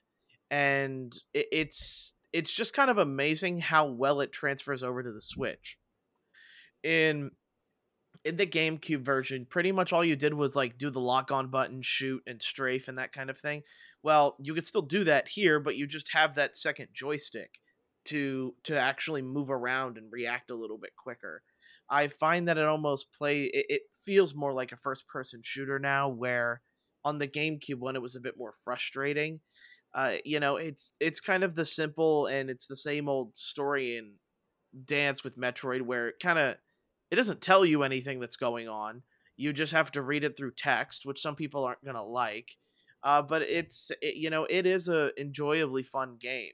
[0.50, 5.20] and it, it's it's just kind of amazing how well it transfers over to the
[5.20, 5.78] Switch.
[6.82, 7.30] In
[8.26, 11.46] in the GameCube version, pretty much all you did was like do the lock on
[11.48, 13.62] button, shoot, and strafe, and that kind of thing.
[14.02, 17.60] Well, you could still do that here, but you just have that second joystick
[18.06, 21.42] to to actually move around and react a little bit quicker.
[21.88, 25.78] I find that it almost play it, it feels more like a first person shooter
[25.78, 26.62] now where
[27.04, 29.38] on the GameCube one it was a bit more frustrating.
[29.94, 33.96] Uh, you know, it's it's kind of the simple and it's the same old story
[33.96, 34.14] and
[34.84, 36.56] dance with Metroid where it kind of
[37.10, 39.02] it doesn't tell you anything that's going on.
[39.36, 42.56] You just have to read it through text, which some people aren't gonna like.
[43.02, 46.52] Uh, but it's it, you know it is a enjoyably fun game.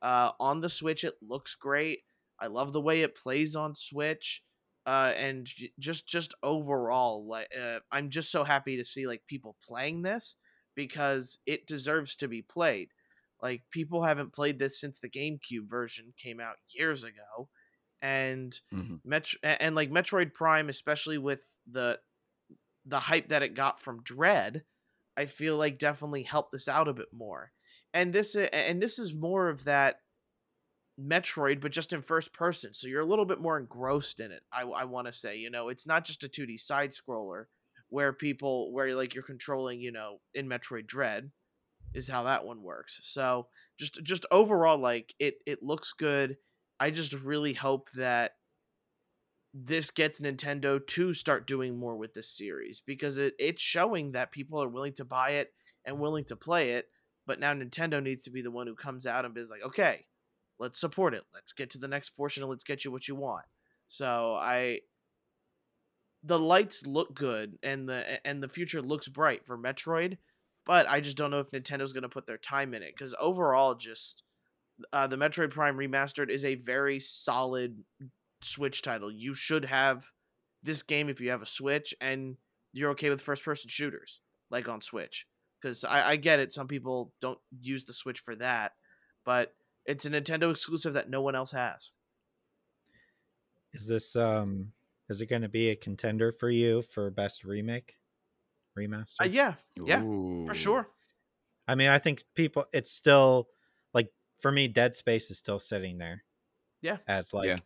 [0.00, 2.00] Uh, on the Switch, it looks great.
[2.40, 4.42] I love the way it plays on Switch
[4.84, 9.56] uh, and just just overall, like uh, I'm just so happy to see like people
[9.66, 10.36] playing this
[10.74, 12.88] because it deserves to be played.
[13.40, 17.48] Like people haven't played this since the GameCube version came out years ago,
[18.02, 19.00] and Mhm.
[19.04, 22.00] Met- and like Metroid Prime, especially with the
[22.84, 24.64] the hype that it got from Dread,
[25.16, 27.52] I feel like definitely helped this out a bit more.
[27.94, 30.00] And this and this is more of that
[31.00, 32.74] Metroid, but just in first person.
[32.74, 34.42] So you're a little bit more engrossed in it.
[34.52, 37.46] I, I want to say, you know, it's not just a 2D side scroller
[37.88, 41.30] where people, where like you're controlling, you know, in Metroid Dread
[41.94, 43.00] is how that one works.
[43.04, 46.38] So just, just overall, like it, it looks good.
[46.82, 48.32] I just really hope that
[49.54, 54.32] this gets Nintendo to start doing more with this series because it, it's showing that
[54.32, 55.52] people are willing to buy it
[55.84, 56.86] and willing to play it.
[57.24, 60.06] But now Nintendo needs to be the one who comes out and is like, okay,
[60.58, 61.22] let's support it.
[61.32, 63.44] Let's get to the next portion and let's get you what you want.
[63.86, 64.80] So I
[66.24, 70.18] the lights look good and the and the future looks bright for Metroid,
[70.66, 73.14] but I just don't know if Nintendo's going to put their time in it cuz
[73.20, 74.24] overall just
[74.92, 77.82] uh, the Metroid Prime remastered is a very solid
[78.42, 79.10] Switch title.
[79.10, 80.10] You should have
[80.62, 82.36] this game if you have a Switch and
[82.72, 85.26] you're okay with first person shooters like on Switch.
[85.60, 88.72] Because I, I get it, some people don't use the Switch for that,
[89.24, 89.54] but
[89.86, 91.90] it's a Nintendo exclusive that no one else has.
[93.72, 94.72] Is this um
[95.08, 97.96] is it going to be a contender for you for best remake
[98.78, 99.16] remaster?
[99.20, 100.88] Uh, yeah, yeah, for sure.
[101.68, 103.46] I mean, I think people it's still like
[104.42, 106.24] for me Dead Space is still sitting there.
[106.82, 106.98] Yeah.
[107.06, 107.58] As like Yeah.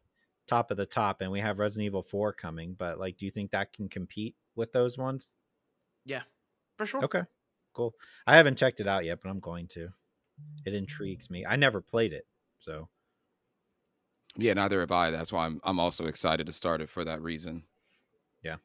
[0.48, 3.32] top of the top and we have Resident Evil 4 coming, but like do you
[3.32, 5.34] think that can compete with those ones?
[6.04, 6.22] Yeah,
[6.76, 7.02] for sure.
[7.04, 7.22] Okay.
[7.74, 7.94] Cool.
[8.26, 9.90] I haven't checked it out yet, but I'm going to.
[10.66, 11.46] It intrigues me.
[11.46, 12.26] I never played it.
[12.60, 12.88] So,
[14.36, 15.10] Yeah, neither have I.
[15.10, 17.64] That's why I'm I'm also excited to start it for that reason.
[18.42, 18.58] Yeah.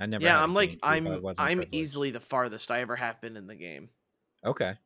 [0.00, 1.72] I never Yeah, had a I'm like GameCube, I I'm I'm privileged.
[1.72, 3.90] easily the farthest I ever have been in the game.
[4.44, 4.78] Okay.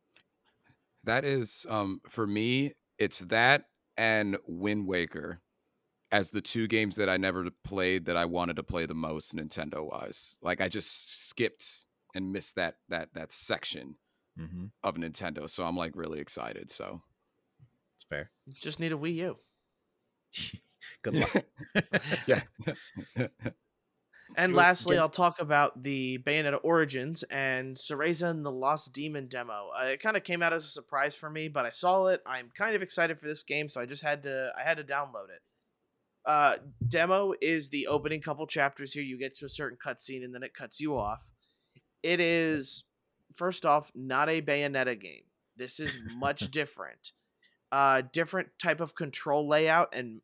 [1.05, 3.65] That is um for me, it's that
[3.97, 5.41] and Wind Waker
[6.13, 9.35] as the two games that I never played that I wanted to play the most
[9.35, 10.37] Nintendo wise.
[10.43, 13.97] Like I just skipped and missed that that that section
[14.39, 14.71] Mhm.
[14.83, 15.49] of Nintendo.
[15.49, 16.71] So I'm like really excited.
[16.71, 17.03] So
[17.97, 18.31] It's fair.
[18.47, 19.39] You just need a Wii U.
[21.03, 21.45] Good luck.
[22.27, 22.43] yeah.
[24.37, 28.93] And Good- lastly, good- I'll talk about the Bayonetta Origins and Cereza and the Lost
[28.93, 29.71] Demon demo.
[29.79, 32.23] Uh, it kind of came out as a surprise for me, but I saw it.
[32.27, 34.85] I'm kind of excited for this game, so I just had to I had to
[34.85, 35.43] download it.
[36.27, 36.57] Uh,
[36.89, 39.03] demo is the opening couple chapters here.
[39.03, 41.31] You get to a certain cutscene and then it cuts you off.
[42.03, 42.85] It is
[43.35, 45.25] first off not a Bayonetta game.
[45.57, 47.13] This is much different.
[47.71, 50.21] Uh, different type of control layout and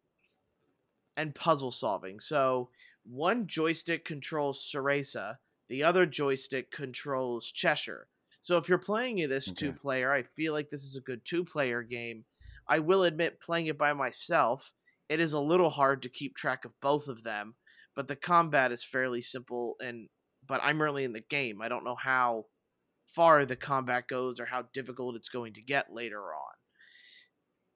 [1.16, 2.20] and puzzle solving.
[2.20, 2.70] So
[3.04, 8.08] one joystick controls Cereza, the other joystick controls Cheshire.
[8.40, 9.54] So if you're playing this Okay.
[9.54, 12.24] two player, I feel like this is a good two player game.
[12.68, 14.72] I will admit, playing it by myself,
[15.08, 17.56] it is a little hard to keep track of both of them,
[17.96, 20.08] but the combat is fairly simple and
[20.46, 21.60] but I'm early in the game.
[21.60, 22.46] I don't know how
[23.06, 26.54] far the combat goes or how difficult it's going to get later on.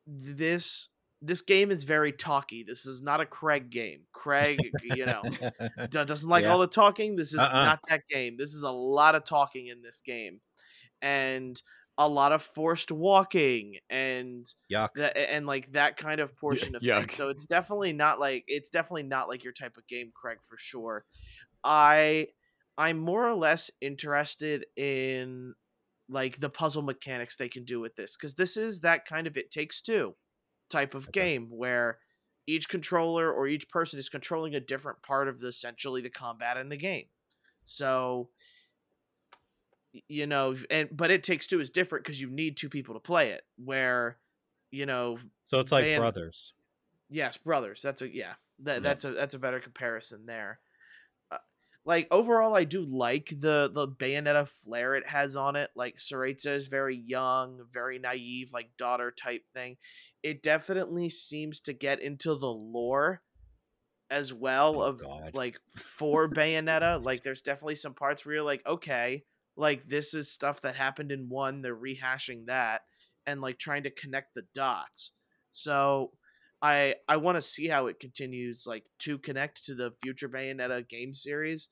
[0.07, 0.89] This
[1.25, 2.63] this game is very talky.
[2.63, 4.03] This is not a Craig game.
[4.13, 5.23] Craig, you know,
[5.91, 6.51] doesn't like Yeah.
[6.53, 7.17] all the talking.
[7.17, 7.65] This is Uh-uh.
[7.65, 8.37] not that game.
[8.39, 10.41] This is a lot of talking in this game,
[11.03, 11.61] and
[11.97, 14.89] a lot of forced walking and Yuck.
[15.15, 17.01] and like that kind of portion of yuck.
[17.01, 17.15] things.
[17.15, 20.57] So it's definitely not like it's definitely not like your type of game, Craig, for
[20.59, 21.05] sure.
[21.63, 22.29] I
[22.77, 25.55] I'm more or less interested in
[26.09, 29.37] like the puzzle mechanics they can do with this because this is that kind of
[29.37, 30.15] it takes two
[30.75, 31.21] type of Okay.
[31.37, 31.99] game where
[32.47, 36.57] each controller or each person is controlling a different part of the essentially the combat
[36.57, 37.07] in the game.
[37.65, 38.29] So
[40.09, 43.01] you know, and but it takes two is different because you need two people to
[43.01, 43.43] play it.
[43.57, 44.19] Where
[44.71, 46.53] you know, So it's like brothers.
[47.09, 47.81] yes, brothers.
[47.81, 48.35] That's a yeah.
[48.61, 48.81] That Yeah.
[48.81, 50.59] that's a that's a better comparison there.
[51.87, 55.71] Like overall, I do like the the Bayonetta flair it has on it.
[55.75, 59.77] Like Cereza is very young, very naive, like daughter type thing.
[60.23, 63.21] It definitely seems to get into the lore
[64.11, 65.31] as well Oh, of God.
[65.35, 67.05] like for Bayonetta.
[67.05, 69.25] Like there's definitely some parts where you're like, okay,
[69.57, 71.61] like this is stuff that happened in one.
[71.61, 72.83] They're rehashing that
[73.27, 75.13] and like trying to connect the dots.
[75.51, 76.13] So
[76.65, 80.89] I I want to see how it continues like to connect to the future Bayonetta
[80.89, 81.69] game series.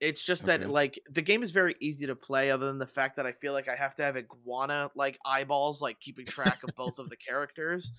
[0.00, 3.16] It's just that like the game is very easy to play other than the fact
[3.16, 6.76] that I feel like I have to have iguana like eyeballs like keeping track of
[6.76, 7.90] both of the characters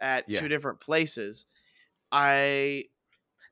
[0.00, 0.38] at Yeah.
[0.40, 1.46] two different places.
[2.12, 2.84] I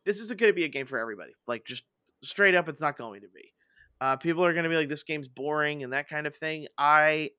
[0.05, 1.33] this isn't going to be a game for everybody.
[1.49, 1.83] Like just
[2.23, 3.53] straight up it's not going to be.
[4.01, 6.69] Uh, people are going to be like this game's boring and that kind of thing.
[6.79, 7.31] I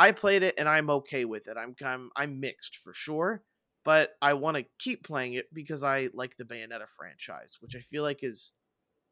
[0.00, 1.56] I played it and I'm okay with it.
[1.56, 3.42] I'm I'm, I'm mixed for sure,
[3.84, 7.80] but I want to keep playing it because I like the Bayonetta franchise, which I
[7.80, 8.52] feel like is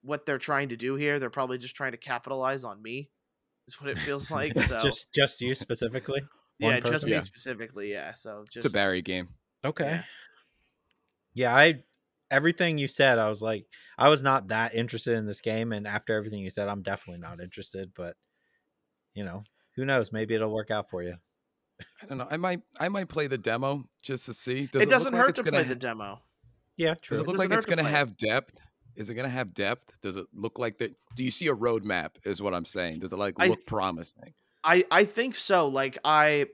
[0.02, 1.18] what they're trying to do here.
[1.18, 3.10] They're probably just trying to capitalize on me.
[3.68, 4.58] Is what it feels like.
[4.58, 6.22] So just just you specifically.
[6.58, 7.20] One yeah, just me Yeah.
[7.20, 7.90] specifically.
[7.92, 8.12] Yeah.
[8.14, 9.28] So just It's a Barry game.
[9.64, 9.84] Okay.
[9.84, 10.02] Yeah.
[11.34, 11.56] Yeah.
[11.56, 11.84] I
[12.30, 13.66] everything you said, I was like,
[13.98, 17.20] I was not that interested in this game, and after everything you said, I'm definitely
[17.20, 17.90] not interested.
[17.94, 18.16] But
[19.14, 19.44] you know,
[19.76, 20.12] who knows?
[20.12, 21.16] Maybe it'll work out for you.
[22.02, 22.28] I don't know.
[22.30, 24.66] I might I might play the demo just to see.
[24.66, 26.20] Does it look doesn't like hurt it's to play ha- the demo.
[26.76, 27.16] Yeah, true.
[27.16, 28.58] Does it look Doesn't like it's gonna have depth?
[28.96, 30.00] Is it gonna have depth?
[30.00, 30.94] Does it look like that?
[31.14, 32.10] Do you see a roadmap?
[32.24, 33.00] Is what I'm saying.
[33.00, 34.34] Does it like I- look promising?
[34.64, 35.68] I I think so.
[35.68, 36.46] Like I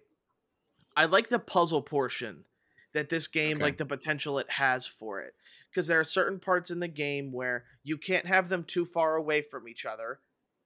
[0.96, 2.44] I like the puzzle portion
[2.94, 3.64] that this game Okay.
[3.64, 5.34] like the potential it has for it
[5.70, 9.16] because there are certain parts in the game where you can't have them too far
[9.16, 10.20] away from each other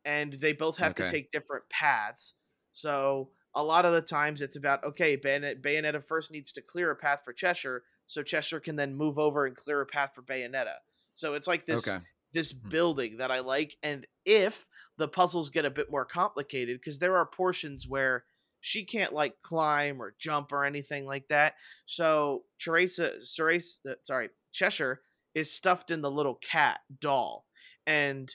[0.05, 2.35] and they both have to take different paths.
[2.73, 6.91] So a lot of the times it's about okay, Bayonet, Bayonetta first needs to clear
[6.91, 10.23] a path for Cheshire so Cheshire can then move over and clear a path for
[10.23, 10.75] Bayonetta.
[11.15, 12.05] So it's like this Okay.
[12.33, 12.69] this Hmm.
[12.69, 13.77] building that I like.
[13.83, 18.25] And if the puzzles get a bit more complicated, because there are portions where
[18.61, 21.55] she can't like climb or jump or anything like that.
[21.87, 25.01] So Teresa, Cereza, uh, sorry, Cheshire
[25.35, 27.47] is stuffed in the little cat doll,
[27.87, 28.35] and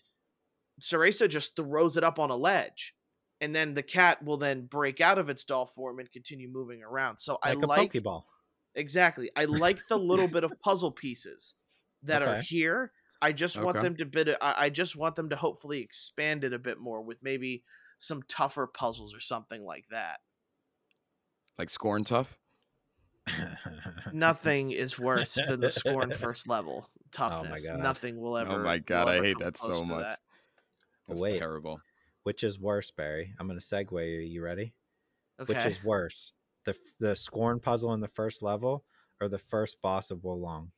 [0.82, 2.96] Cereza just throws it up on a ledge.
[3.42, 6.82] And then the cat will then break out of its doll form and continue moving
[6.82, 7.18] around.
[7.18, 8.24] So I like a like Pokeball.
[8.76, 9.30] Exactly.
[9.36, 11.56] I like the little bit of puzzle pieces
[12.04, 12.92] that are here.
[13.22, 13.84] I just want Okay.
[13.88, 14.38] them to bit.
[14.42, 17.64] I I just want them to hopefully expand it a bit more with maybe
[17.98, 20.20] some tougher puzzles or something like that.
[21.58, 22.38] Like scorn tough.
[24.14, 27.70] Nothing is worse than the scorn first level Oh toughness.
[27.70, 27.80] God.
[27.80, 28.52] Nothing will oh ever.
[28.62, 30.04] oh my god, I hate that so much.
[30.04, 30.20] that.
[31.08, 31.40] That's Wait.
[31.40, 31.80] terrible.
[32.26, 33.36] Which is worse, Barry?
[33.40, 34.20] I'm going to segue you.
[34.20, 34.74] You ready?
[35.40, 35.54] Okay.
[35.54, 36.32] Which is worse,
[36.66, 38.84] the the scorn puzzle in the first level
[39.22, 40.72] or the first boss of Wo Long?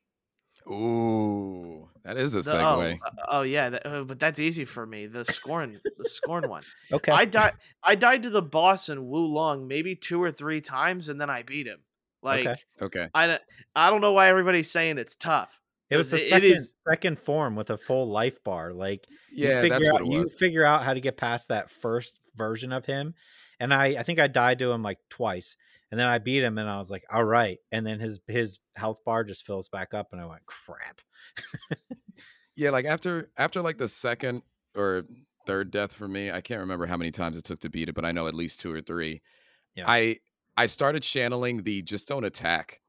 [0.70, 2.98] Ooh, that is a The- segue.
[3.02, 5.06] oh, oh yeah, that, uh, but that's easy for me.
[5.06, 6.64] The scorn, the scorn one.
[6.92, 7.12] Okay.
[7.12, 7.54] I died.
[7.82, 11.30] I died to the boss in Wo Long maybe two or three times, and then
[11.30, 11.78] I beat him.
[12.22, 12.56] Like Okay.
[12.82, 13.08] Okay.
[13.14, 13.42] I don't.
[13.74, 15.60] I don't know why everybody's saying it's tough.
[15.90, 18.72] It was the it- it second is- second form with a full life bar.
[18.72, 21.70] Like you Yeah, figure that's what out, You figure out how to get past that
[21.70, 23.14] first version of him,
[23.60, 25.56] and I I think I died to him like twice,
[25.90, 28.58] and then I beat him, and I was like, all right, and then his his
[28.76, 31.00] health bar just fills back up, and I went, crap.
[32.56, 34.42] Yeah, like after after like the second
[34.76, 35.04] or
[35.46, 37.94] third death for me, I can't remember how many times it took to beat it,
[37.94, 39.22] but I know at least two or three.
[39.76, 39.84] Yeah.
[39.86, 40.18] I
[40.56, 42.80] I started channeling the just don't attack.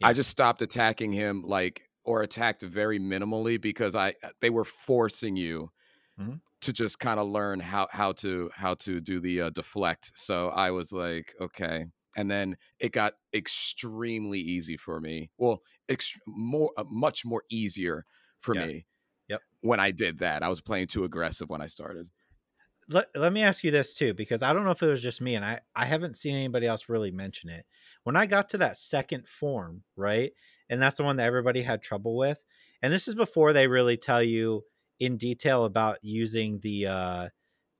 [0.00, 0.08] Yeah.
[0.08, 5.36] I just stopped attacking him like or attacked very minimally because I they were forcing
[5.36, 5.70] you
[6.16, 6.40] Mhm.
[6.62, 10.12] to just kind of learn how how to how to do the uh, deflect.
[10.16, 11.86] So I was like, okay.
[12.16, 15.30] And then it got extremely easy for me.
[15.38, 18.04] Well, ext- more uh, much more easier
[18.40, 18.68] for Yeah.
[18.68, 18.86] me.
[19.28, 19.42] Yep.
[19.62, 22.10] When I did that, I was playing too aggressive when I started.
[22.88, 25.20] let, let me ask you this too, because I don't know if it was just
[25.20, 27.66] me and I, I haven't seen anybody else really mention it.
[28.02, 30.32] When I got to that second form, right?
[30.70, 32.44] And that's the one that everybody had trouble with.
[32.82, 34.64] And this is before they really tell you
[35.00, 37.28] in detail about using the uh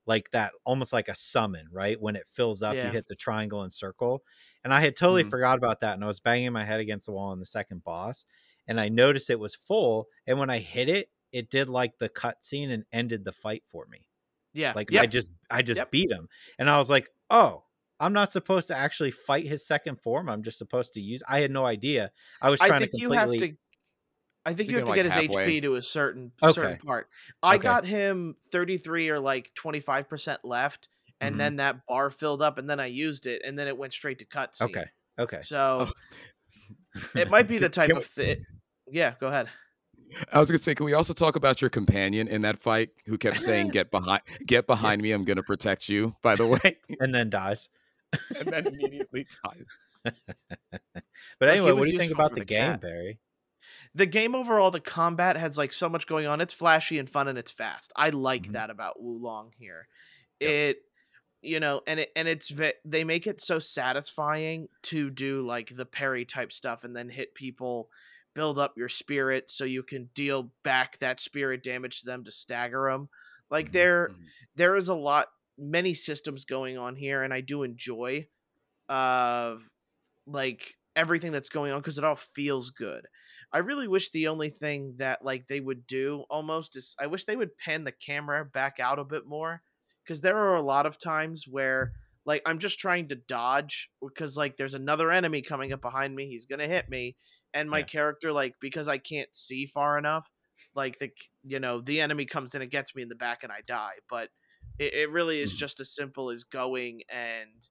[0.07, 1.99] like that almost like a summon, right?
[1.99, 2.85] When it fills up, Yeah.
[2.87, 4.23] you hit the triangle and circle.
[4.63, 5.29] And I had totally Mhm.
[5.31, 5.95] forgot about that.
[5.95, 8.25] And I was banging my head against the wall on the second boss.
[8.67, 10.07] And I noticed it was full.
[10.27, 13.87] And when I hit it, it did like the cutscene and ended the fight for
[13.87, 14.07] me.
[14.53, 14.73] Yeah.
[14.75, 15.03] Like yep.
[15.03, 15.91] I just I just Yep.
[15.91, 16.29] beat him.
[16.59, 17.65] And I was like, oh,
[17.99, 20.29] I'm not supposed to actually fight his second form.
[20.29, 22.11] I'm just supposed to use I had no idea.
[22.41, 23.57] I was trying I think to you have to.
[24.45, 25.47] I think you have to of, get like, his halfway.
[25.47, 26.51] HP to a certain Okay.
[26.51, 27.09] certain part.
[27.43, 27.67] I Okay.
[27.67, 30.89] got him 33 or like 25 percent left,
[31.21, 31.39] and Mhm.
[31.39, 34.19] then that bar filled up, and then I used it, and then it went straight
[34.19, 34.67] to cutscene.
[34.67, 34.85] Okay.
[35.19, 35.41] Okay.
[35.41, 35.87] So
[37.15, 38.35] it might be the type can of thing.
[38.87, 39.49] Yeah, go ahead.
[40.31, 43.17] I was gonna say, can we also talk about your companion in that fight who
[43.17, 45.11] kept saying, "Get behind, get behind me.
[45.11, 47.69] I'm gonna protect you." By the way, And then dies.
[48.39, 50.13] and then immediately dies.
[51.39, 52.81] But anyway, what do you think about the, the game, cat.
[52.81, 53.19] Barry?
[53.93, 56.39] The game overall, the combat has like so much going on.
[56.41, 57.91] It's flashy and fun, and it's fast.
[57.95, 58.53] I like Mhm.
[58.53, 59.87] that about Wo Long here.
[60.39, 60.49] Yep.
[60.49, 60.77] It,
[61.41, 62.51] you know, and it and it's
[62.83, 67.35] they make it so satisfying to do like the parry type stuff and then hit
[67.35, 67.89] people,
[68.33, 72.31] build up your spirit so you can deal back that spirit damage to them to
[72.31, 73.09] stagger them.
[73.49, 73.73] Like Mhm.
[73.73, 74.25] there, Mhm.
[74.55, 75.27] there is a lot,
[75.57, 78.27] many systems going on here, and I do enjoy,
[78.89, 79.57] uh,
[80.27, 83.07] like everything that's going on because it all feels good.
[83.51, 87.25] I really wish the only thing that like they would do almost is I wish
[87.25, 89.61] they would pan the camera back out a bit more
[90.03, 91.91] because there are a lot of times where
[92.25, 96.27] like I'm just trying to dodge because like there's another enemy coming up behind me,
[96.27, 97.17] he's gonna hit me,
[97.53, 97.83] and my Yeah.
[97.83, 100.31] character like because I can't see far enough,
[100.73, 101.11] like the
[101.43, 103.95] you know the enemy comes in and gets me in the back and I die,
[104.09, 104.29] but
[104.79, 105.55] it, it really is Mhm.
[105.55, 107.69] just as simple as going and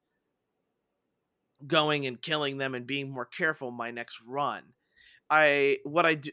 [1.66, 4.74] going and killing them and being more careful my next run.
[5.30, 6.30] I what I do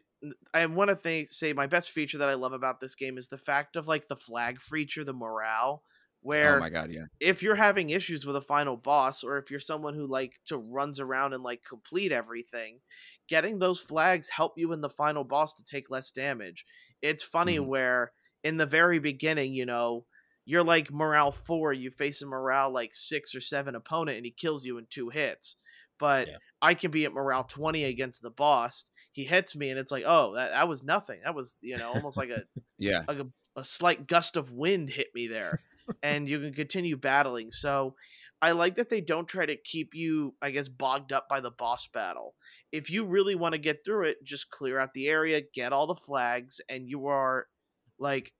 [0.54, 3.28] I want to think say my best feature that I love about this game is
[3.30, 5.84] the fact of like the flag feature, the morale,
[6.22, 7.06] where Oh my god, yeah.
[7.20, 10.58] if you're having issues with a final boss or if you're someone who like to
[10.58, 12.82] runs around and like complete everything
[13.28, 16.66] getting those flags help you in the final boss to take less damage
[17.02, 17.62] it's funny Mhm.
[17.62, 18.14] where
[18.44, 20.06] in the very beginning you know
[20.46, 24.32] you're like morale 4 you face a morale like 6 or 7 opponent and he
[24.32, 25.56] kills you in two hits
[26.00, 26.38] but Yeah.
[26.62, 30.04] i can be at morale 20 against the boss he hits me and it's like
[30.06, 32.44] oh that, that was nothing that was you know almost like a
[32.78, 33.04] Yeah.
[33.08, 33.28] like a,
[33.60, 35.62] a slight gust of wind hit me there
[36.02, 37.96] and you can continue battling so
[38.42, 41.52] i like that they don't try to keep you i guess bogged up by the
[41.52, 42.34] boss battle
[42.72, 45.88] if you really want to get through it just clear out the area get all
[45.88, 47.46] the flags and you are
[48.00, 48.32] like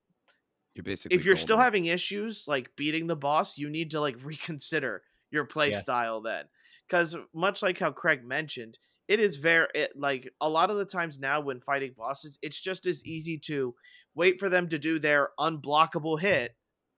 [0.76, 1.18] You're basically.
[1.18, 5.46] if you're still having issues like beating the boss you need to like reconsider your
[5.46, 5.80] play Yeah.
[5.82, 6.46] style then
[6.88, 10.86] because much like how craig mentioned it is very it, like a lot of the
[10.86, 13.76] times now when fighting bosses it's just as easy to
[14.16, 16.56] wait for them to do their unblockable hit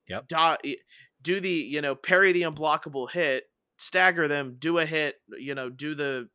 [0.08, 0.28] Yep.
[0.28, 0.56] do,
[1.22, 3.46] do the you know parry the unblockable hit
[3.78, 6.30] stagger them do a hit you know do the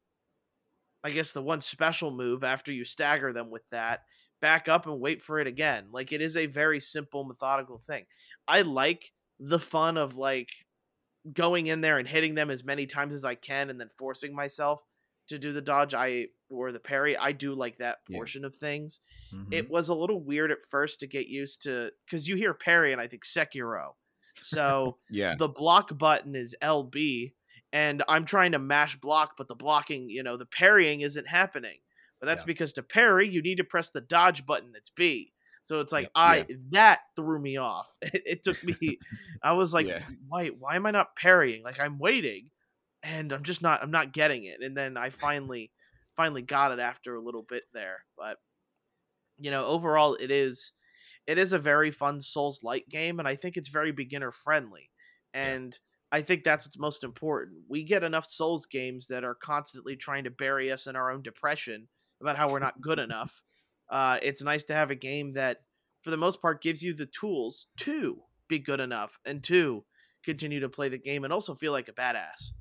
[1.05, 4.05] i guess the one special move after you stagger them with that
[4.41, 8.05] back up and wait for it again like it is a very simple methodical thing
[8.47, 10.49] i like the fun of like
[11.33, 14.35] going in there and hitting them as many times as i can and then forcing
[14.35, 14.83] myself
[15.29, 18.17] to do the dodge i or the parry i do like that Yeah.
[18.17, 19.01] portion of things
[19.33, 19.53] Mhm.
[19.53, 22.93] it was a little weird at first to get used to because you hear parry
[22.93, 23.95] and I think Sekiro.
[24.41, 25.35] So Yeah.
[25.35, 27.35] the block button is LB,
[27.73, 31.79] and I'm trying to mash block, but the blocking, you know, the parrying isn't happening.
[32.21, 32.47] But that's Yeah.
[32.47, 34.73] because to parry, you need to press the dodge button.
[34.77, 35.33] It's B.
[35.63, 36.13] So it's like Yep.
[36.15, 37.95] I that threw me off.
[38.03, 38.99] It, it took me.
[39.43, 40.03] I was like, Yeah.
[40.29, 40.49] why?
[40.49, 41.63] Why am I not parrying?
[41.63, 42.51] Like I'm waiting,
[43.03, 43.83] and I'm just not.
[43.83, 44.61] I'm not getting it.
[44.63, 45.71] And then I finally,
[46.17, 48.05] finally got it after a little bit there.
[48.17, 48.39] But
[49.39, 50.73] you know, overall, it is,
[51.27, 54.91] it is a very fun Souls like game, and I think it's very beginner friendly.
[55.33, 55.79] And
[56.11, 57.59] I think that's what's most important.
[57.69, 61.23] We get enough Souls games that are constantly trying to bury us in our own
[61.23, 61.89] depression
[62.21, 63.43] about how we're not good enough.
[63.89, 65.59] Uh, it's nice to have a game that,
[66.03, 69.85] for the most part, gives you the tools to be good enough and to
[70.25, 72.53] continue to play the game and also feel like a badass.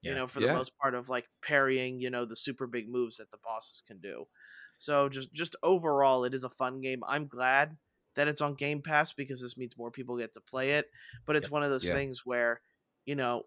[0.00, 0.52] You know, for the Yeah.
[0.54, 3.98] most part of like parrying, you know, the super big moves that the bosses can
[3.98, 4.26] do.
[4.76, 7.02] So just just overall, it is a fun game.
[7.06, 7.76] I'm glad
[8.14, 10.86] that it's on Game Pass because this means more people get to play it.
[11.26, 11.52] But it's Yep.
[11.52, 11.90] one of those Yeah.
[11.90, 12.60] things where,
[13.06, 13.46] you know,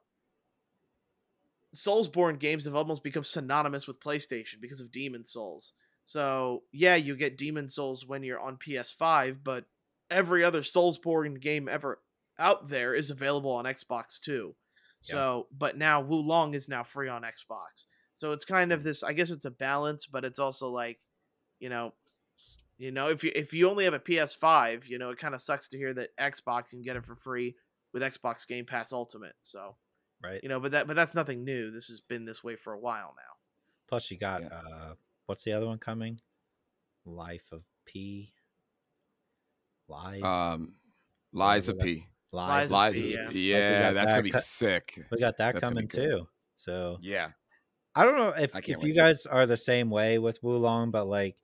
[1.75, 5.73] Soulsborne games have almost become synonymous with PlayStation because of Demon's Souls.
[6.05, 9.65] So yeah, you get Demon's Souls when you're on PS5, but
[10.09, 11.99] every other Soulsborne game ever
[12.37, 14.55] out there is available on Xbox too.
[15.03, 15.11] Yeah.
[15.11, 17.85] So, but now Wo Long is now free on Xbox.
[18.13, 19.03] So it's kind of this.
[19.03, 20.99] I guess it's a balance, but it's also like,
[21.59, 21.93] you know,
[22.77, 25.41] you know, if you if you only have a PS5, you know, it kind of
[25.41, 27.55] sucks to hear that Xbox you can get it for free
[27.93, 29.35] with Xbox Game Pass Ultimate.
[29.41, 29.75] So
[30.23, 30.39] right?
[30.43, 31.71] you know, but that but that's nothing new.
[31.71, 33.33] This has been this way for a while now.
[33.87, 34.47] Plus, you got Yeah.
[34.49, 34.93] uh,
[35.25, 36.19] what's the other one coming?
[37.05, 38.33] Life of P.
[39.87, 40.21] Lies.
[40.23, 40.75] Um,
[41.33, 42.07] Lies of P.
[42.31, 42.71] Lies.
[42.71, 42.93] Lies of of Lies.
[43.01, 43.57] P, Of, yeah.
[43.57, 45.05] yeah, got that's that gonna be sick.
[45.11, 46.27] We got that That's coming too.
[46.55, 47.31] So Yeah.
[47.95, 51.05] I don't know if if you guys are the same way with Wo Long, but
[51.05, 51.35] like,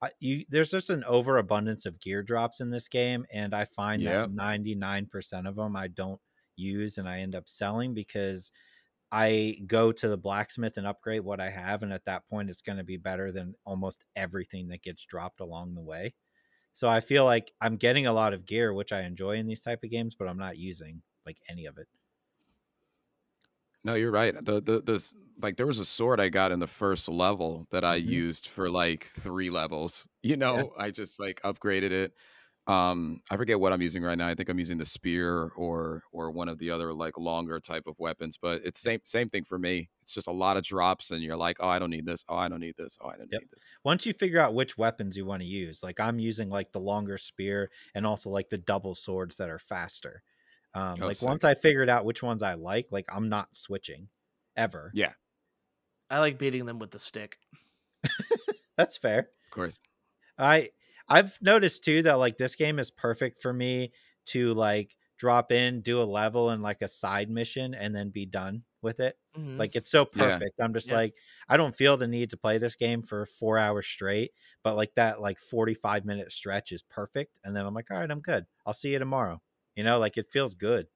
[0.00, 4.02] I, you there's just an overabundance of gear drops in this game, and I find
[4.02, 4.12] Yep.
[4.28, 6.20] that 99 percent of them I don't
[6.58, 8.50] use, and I end up selling because
[9.12, 12.62] I go to the blacksmith and upgrade what I have, and at that point, it's
[12.62, 16.14] going to be better than almost everything that gets dropped along the way.
[16.74, 19.62] So I feel like I'm getting a lot of gear, which I enjoy in these
[19.62, 21.88] type of games, but I'm not using like any of it.
[23.84, 24.34] No, you're right.
[24.34, 27.84] The the this like there was a sword I got in the first level that
[27.84, 28.20] I Mhm.
[28.20, 30.08] used for like three levels.
[30.22, 32.14] You know, I just like upgraded it.
[32.66, 34.26] Um, I forget what I'm using right now.
[34.28, 37.86] I think I'm using the spear or or one of the other like longer type
[37.86, 39.90] of weapons, but it's same same thing for me.
[40.00, 42.24] It's just a lot of drops and you're like, "Oh, I don't need this.
[42.28, 42.98] Oh, I don't need this.
[43.00, 43.40] Oh, I don't Yep.
[43.40, 46.48] need this." once you figure out which weapons you want to use like i'm using
[46.48, 50.22] like the longer spear and also like the double swords that are faster
[50.74, 51.22] um Oh, like sick.
[51.22, 54.08] once i figured out which ones i like like i'm not switching
[54.56, 55.14] ever Yeah,
[56.10, 57.38] I like beating them with the stick.
[58.76, 59.78] that's fair of course.
[60.38, 60.70] i
[61.08, 63.92] i've noticed too that like this game is perfect for me
[64.26, 68.26] to like drop in do a level and like a side mission and then be
[68.26, 69.58] done with it Mhm.
[69.58, 70.42] Like it's so Yeah.
[70.44, 70.60] perfect.
[70.60, 70.98] I'm just Yeah.
[70.98, 71.14] like,
[71.48, 74.32] I don't feel the need to play this game for four hours straight,
[74.62, 77.38] but like that like 45 minute stretch is perfect.
[77.42, 78.44] And then I'm like, all right, I'm good.
[78.66, 79.40] I'll see you tomorrow.
[79.74, 80.88] You know, like it feels good.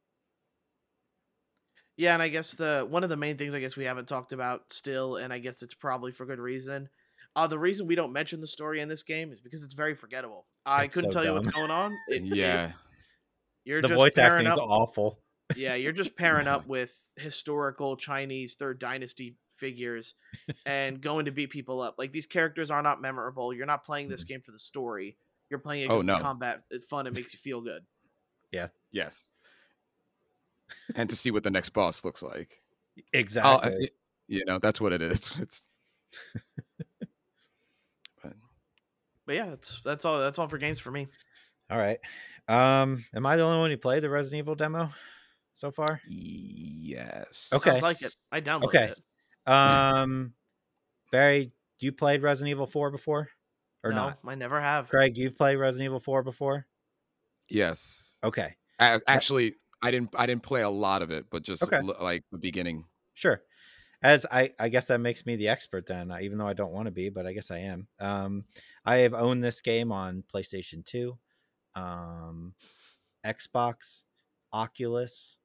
[1.96, 4.32] Yeah, and I guess the one of the main things I guess we haven't talked
[4.32, 6.88] about still, and I guess it's probably for good reason.
[7.36, 9.94] Uh, the reason we don't mention the story in this game is because it's very
[9.94, 10.46] forgettable.
[10.66, 11.92] I It's couldn't so tell you what's going on.
[12.08, 12.72] It- it- Yeah.
[13.64, 15.20] you're the just voice acting is awful.
[15.56, 20.14] Yeah, you're just pairing up with historical Chinese third dynasty figures
[20.66, 21.96] and going to beat people up.
[21.98, 23.52] Like these characters are not memorable.
[23.54, 25.16] You're not playing this game for the story.
[25.50, 26.16] You're playing it Oh, because no.
[26.18, 27.06] the combat it's fun.
[27.06, 27.84] It makes you feel good.
[28.52, 28.68] Yeah.
[28.92, 29.30] Yes.
[30.96, 32.60] and to see what the next boss looks like.
[33.12, 33.70] Exactly.
[33.72, 33.88] uh, y-
[34.28, 35.36] you know, that's what it is.
[35.40, 35.68] It's
[36.32, 36.42] but
[39.30, 40.18] But yeah, that's that's all.
[40.18, 41.06] That's all for games for me.
[41.70, 42.00] all right.
[42.48, 44.90] Um, am I the only one who played the Resident Evil demo
[45.54, 46.00] so far?
[46.08, 47.52] yes.
[47.54, 47.70] Okay.
[47.70, 48.12] Sounds like it.
[48.32, 48.88] I downloaded Okay.
[48.88, 49.48] it.
[49.52, 50.32] Um,
[51.12, 53.28] Barry, you played Resident Evil 4 before
[53.84, 54.18] or no, not?
[54.26, 54.88] I never have.
[54.88, 56.66] Craig, you've played Resident Evil 4 before?
[57.48, 58.16] Yes.
[58.24, 58.56] Okay.
[58.80, 60.10] A- actually, I didn't.
[60.18, 61.76] I didn't play a lot of it, but just Okay.
[61.76, 62.84] l- like the beginning.
[63.14, 63.40] Sure.
[64.02, 66.72] As I, I guess that makes me the expert then, uh, even though I don't
[66.72, 67.86] want to be, but I guess I am.
[67.98, 68.44] Um,
[68.84, 71.18] I have owned this game on PlayStation 2,
[71.74, 72.54] um,
[73.24, 74.04] Xbox,
[74.52, 75.36] Oculus.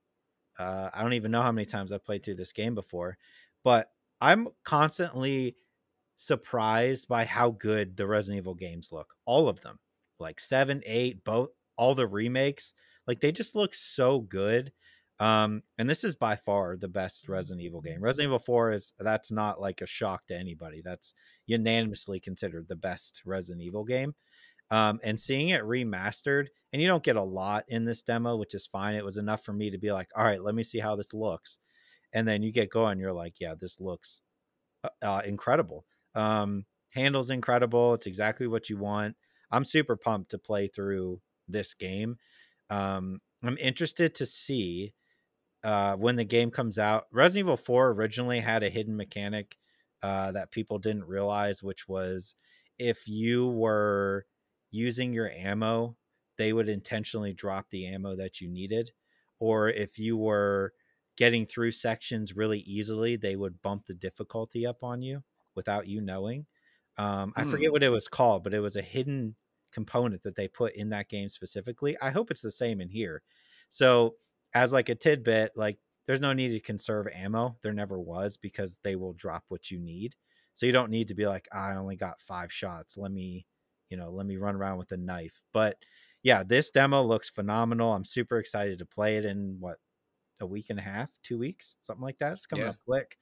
[0.57, 3.17] Uh, I don't even know how many times I've played through this game before,
[3.63, 3.91] but
[4.21, 5.57] I'm constantly
[6.15, 9.13] surprised by how good the Resident Evil games look.
[9.25, 9.79] All of them,
[10.19, 12.73] like seven, eight, both, all the remakes,
[13.05, 14.71] like they just look so good.
[15.19, 18.01] Um, and this is by far the best Resident Evil game.
[18.01, 20.81] Resident Evil 4 is that's not like a shock to anybody.
[20.83, 21.13] That's
[21.45, 24.13] unanimously considered the best Resident Evil game.
[24.71, 28.55] Um, and seeing it remastered, and you don't get a lot in this demo, which
[28.55, 28.95] is fine.
[28.95, 31.13] It was enough for me to be like, all right, let me see how this
[31.13, 31.59] looks.
[32.11, 34.21] And then you get going, you're like, yeah, this looks
[34.83, 35.85] uh, uh, incredible.
[36.15, 37.93] Um, handles incredible.
[37.93, 39.15] It's exactly what you want.
[39.51, 42.17] I'm super pumped to play through this game.
[42.69, 44.93] Um, I'm interested to see
[45.65, 47.07] uh, when the game comes out.
[47.11, 49.57] Resident Evil 4 originally had a hidden mechanic
[50.03, 52.35] uh, that people didn't realize, which was
[52.79, 54.27] if you were
[54.71, 55.97] using your ammo,
[56.37, 58.91] they would intentionally drop the ammo that you needed.
[59.39, 60.73] Or if you were
[61.17, 65.23] getting through sections really easily, they would bump the difficulty up on you
[65.55, 66.47] without you knowing.
[66.97, 67.71] Um, I forget Hmm.
[67.71, 69.35] what it was called, but it was a hidden
[69.71, 71.97] component that they put in that game specifically.
[71.99, 73.23] I hope it's the same in here.
[73.69, 74.17] So,
[74.55, 75.77] as like a tidbit, like
[76.07, 77.55] there's no need to conserve ammo.
[77.61, 80.15] There never was because they will drop what you need.
[80.53, 82.97] So you don't need to be like, I only got five shots.
[82.97, 83.45] Let me,
[83.89, 85.43] you know, let me run around with a knife.
[85.53, 85.77] But
[86.23, 87.93] yeah, this demo looks phenomenal.
[87.93, 89.77] I'm super excited to play it in what
[90.39, 92.33] a week and a half, two weeks, something like that.
[92.33, 92.71] It's coming Yeah.
[92.71, 93.17] up quick.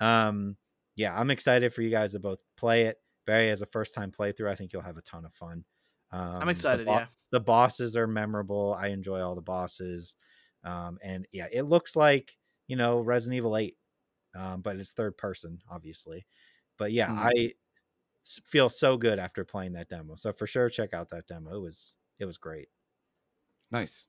[0.00, 0.56] Um,
[0.96, 2.98] yeah, I'm excited for you guys to both play it.
[3.26, 5.64] Barry, as a first time playthrough, I think you'll have a ton of fun.
[6.12, 6.86] Um, I'm the excited.
[6.86, 7.06] bo- Yeah.
[7.32, 8.74] the bosses are memorable.
[8.78, 10.16] I enjoy all the bosses.
[10.64, 12.38] Um, and yeah, it looks like
[12.68, 13.76] you know Resident Evil Eight,
[14.36, 16.26] um, but it's third person, obviously.
[16.78, 17.14] But yeah, Mhm.
[17.16, 17.54] I
[18.44, 20.14] feel so good after playing that demo.
[20.16, 21.56] So for sure, check out that demo.
[21.56, 22.68] It was it was great.
[23.70, 24.08] Nice.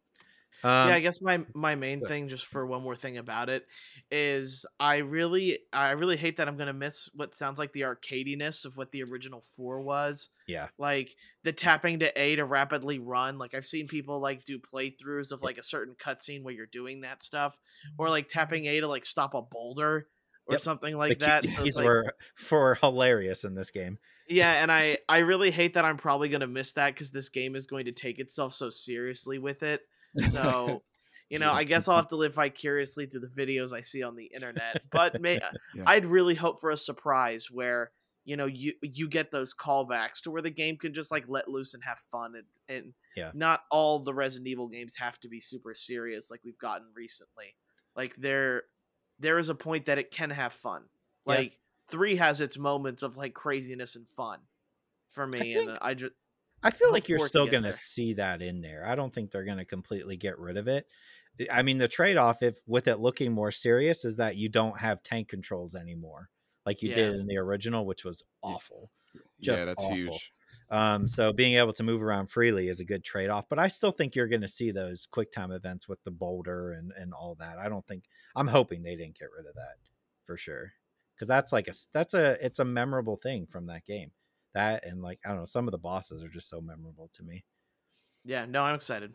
[0.64, 3.66] Um, yeah, I guess my my main thing, just for one more thing about it,
[4.12, 8.66] is I really I really hate that I'm gonna miss what sounds like the arcadiness
[8.66, 10.30] of what the original four was.
[10.48, 13.38] yeah, Like the tapping to A to rapidly run.
[13.38, 17.02] Like I've seen people like do playthroughs of like a certain cutscene where you're doing
[17.02, 17.56] that stuff,
[17.98, 20.08] or like tapping A to like stop a boulder
[20.48, 20.62] or Yep.
[20.62, 21.42] something the like that.
[21.44, 23.98] key- So like- were for hilarious in this game.
[24.30, 27.56] yeah, and I I really hate that I'm probably gonna miss that because this game
[27.56, 29.82] is going to take itself so seriously with it.
[30.18, 30.84] So,
[31.30, 34.16] you know, I guess I'll have to live vicariously through the videos I see on
[34.16, 34.82] the internet.
[34.92, 35.40] But may,
[35.76, 35.84] Yeah.
[35.86, 37.92] I'd really hope for a surprise where
[38.24, 41.48] you know you you get those callbacks to where the game can just like let
[41.48, 43.32] loose and have fun and and Yeah.
[43.36, 47.56] not all the Resident Evil games have to be super serious like we've gotten recently.
[47.96, 48.64] Like there
[49.20, 50.84] there is a point that it can have fun.
[51.28, 51.34] Yeah.
[51.36, 51.60] Like
[51.90, 54.40] three has its moments of like craziness and fun
[55.10, 56.14] for me, think- and I just
[56.66, 58.86] I feel like you're for it to still going to see that in there.
[58.86, 60.88] I don't think they're going to completely get rid of it.
[61.52, 64.78] I mean, the trade off, if with it looking more serious, is that you don't
[64.80, 66.30] have tank controls anymore,
[66.66, 66.96] like you Yeah.
[66.96, 68.92] did in the original, which was awful.
[69.40, 69.96] yeah, that's awful.
[69.96, 70.34] huge.
[70.72, 73.48] Um, so being able to move around freely is a good trade off.
[73.50, 76.72] But I still think you're going to see those quick time events with the boulder
[76.72, 77.60] and and all that.
[77.60, 78.06] I don't think
[78.36, 79.76] I'm hoping they didn't get rid of that
[80.26, 80.74] for sure
[81.16, 84.12] because that's like a that's a it's a memorable thing from that game.
[84.56, 87.24] That and like I don't know, some of the bosses are just so memorable to
[87.24, 87.46] me.
[88.24, 89.14] yeah, no, I'm excited.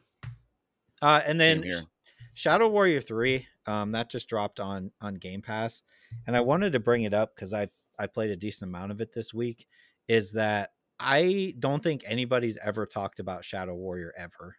[1.03, 1.65] Uh, and then
[2.35, 5.83] Shadow Warrior Three, um, that just dropped on on Game Pass,
[6.27, 7.69] and I wanted to bring it up because I
[7.99, 9.67] I played a decent amount of it this week.
[10.07, 10.71] Is that
[11.01, 14.57] I don't think anybody's ever talked about Shadow Warrior ever.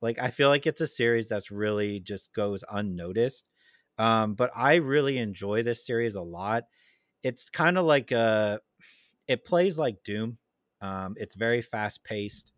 [0.00, 3.50] Like I feel like it's a series that's really just goes unnoticed.
[3.98, 6.64] Um, but I really enjoy this series a lot.
[7.22, 8.60] It's kind of like a,
[9.28, 10.38] it plays like Doom.
[10.80, 12.52] Um, it's very fast paced,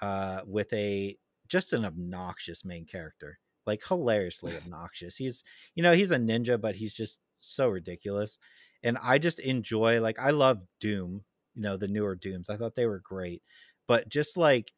[0.00, 5.16] uh, with a just an obnoxious main character, like hilariously obnoxious.
[5.16, 5.44] He's,
[5.74, 8.38] you know, he's a ninja, but he's just so ridiculous.
[8.82, 12.48] And I just enjoy, like, I love Doom, you know, the newer Dooms.
[12.48, 13.42] I thought they were great,
[13.86, 14.72] but just like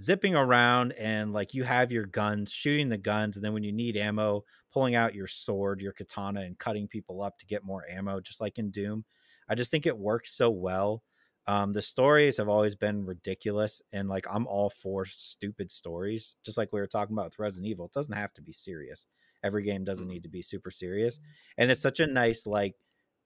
[0.00, 3.72] zipping around and like you have your guns, shooting the guns, and then when you
[3.72, 7.84] need ammo, pulling out your sword, your katana, and cutting people up to get more
[7.88, 9.04] ammo, just like in Doom.
[9.48, 11.02] I just think it works so well.
[11.46, 16.58] Um, the stories have always been ridiculous, and like I'm all for stupid stories, just
[16.58, 17.86] like we were talking about with Resident Evil.
[17.86, 19.06] It doesn't have to be serious.
[19.42, 21.20] Every game doesn't need to be super serious,
[21.56, 22.74] and it's such a nice like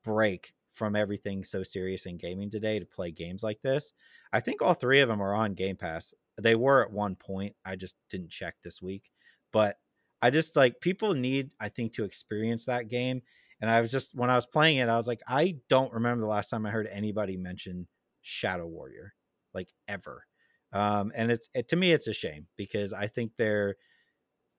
[0.05, 3.93] break from everything so serious in gaming today to play games like this.
[4.33, 6.15] I think all three of them are on Game Pass.
[6.41, 7.57] They were at one point.
[7.65, 9.11] I just didn't check this week,
[9.53, 9.79] but
[10.23, 13.23] I just like people need, I think, to experience that game.
[13.63, 16.23] And I was just when I was playing it, I was like, I don't remember
[16.23, 17.89] the last time I heard anybody mention
[18.23, 19.15] Shadow Warrior,
[19.55, 20.27] like ever.
[20.73, 23.77] Um, and it's it, to me, it's a shame because I think they're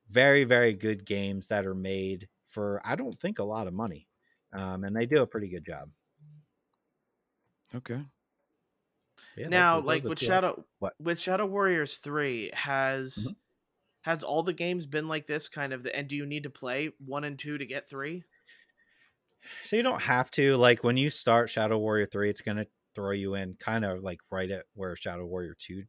[0.10, 4.10] very, very good games that are made for I don't think a lot of money,
[4.54, 5.92] um, and they do a pretty good job.
[7.76, 8.06] Okay.
[9.36, 10.96] Yeah, now, are- those like are with Shadow What?
[11.00, 13.36] with Shadow Warriors three has Mhm.
[14.04, 16.52] has all the games been like this kind of the, and do you need to
[16.52, 18.24] play one and two to get three?
[19.62, 23.12] So you don't have to like when you start Shadow Warrior 3, it's gonna throw
[23.12, 25.84] you in kind of like right at where Shadow Warrior 2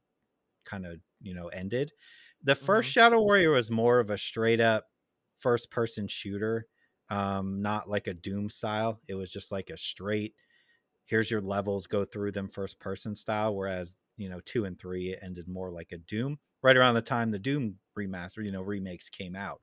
[0.65, 1.93] kind of, you know, ended.
[2.43, 2.95] The 1st Mhm.
[2.95, 4.87] Shadow Warrior was more of a straight up
[5.41, 6.67] first person shooter,
[7.11, 9.01] um, not like a Doom style.
[9.09, 10.35] It was just like a straight
[11.07, 15.11] here's your levels, go through them first person style, whereas you know, two and three
[15.13, 18.63] it ended more like a Doom, right around the time the Doom remaster, you know,
[18.63, 19.63] remakes came out.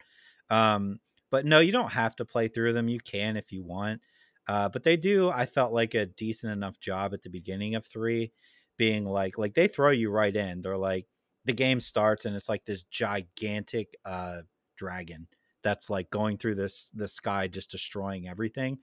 [0.49, 0.99] Um,
[1.31, 2.89] but no, you don't have to play through them.
[2.89, 4.01] You can if you want.
[4.47, 7.85] Uh, but they do, I felt like a decent enough job at the beginning of
[7.85, 8.31] three,
[8.77, 10.61] being like, like they throw you right in.
[10.61, 11.07] They're like,
[11.45, 14.41] the game starts and it's like this gigantic uh
[14.77, 15.27] dragon
[15.63, 18.77] that's like going through this the sky just destroying everything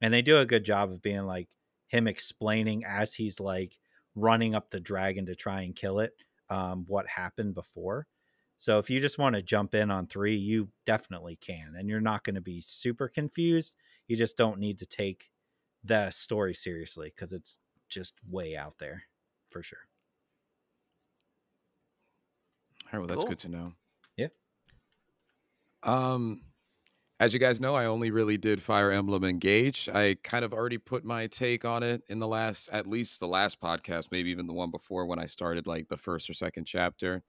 [0.00, 1.48] and they do a good job of being like
[1.88, 3.78] him explaining as he's like
[4.14, 6.12] running up the dragon to try and kill it
[6.50, 8.06] um what happened before
[8.60, 12.00] so if you just want to jump in on three you definitely can and you're
[12.00, 13.74] not going to be super confused
[14.06, 15.30] you just don't need to take
[15.82, 17.58] the story seriously because it's
[17.88, 19.04] just way out there
[19.50, 19.78] for sure
[22.92, 23.30] All right, well, that's Cool.
[23.30, 23.72] good to know.
[24.16, 24.26] Yeah.
[25.84, 26.42] Um,
[27.20, 29.88] as you guys know, I only really did Fire Emblem Engage.
[29.92, 33.28] I kind of already put my take on it in the last, at least the
[33.28, 36.64] last podcast, maybe even the one before when I started like the first or second
[36.64, 37.22] chapter.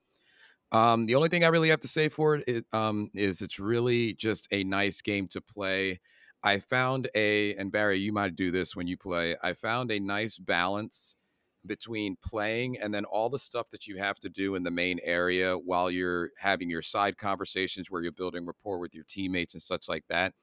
[0.71, 3.59] Um, the only thing I really have to say for it is, um, is it's
[3.59, 5.99] really just a nice game to play.
[6.43, 9.35] I found a, and Barry, you might do this when you play.
[9.43, 11.17] I found a nice balance
[11.65, 14.99] between playing and then all the stuff that you have to do in the main
[15.03, 19.61] area while you're having your side conversations where you're building rapport with your teammates and
[19.61, 20.33] such like that.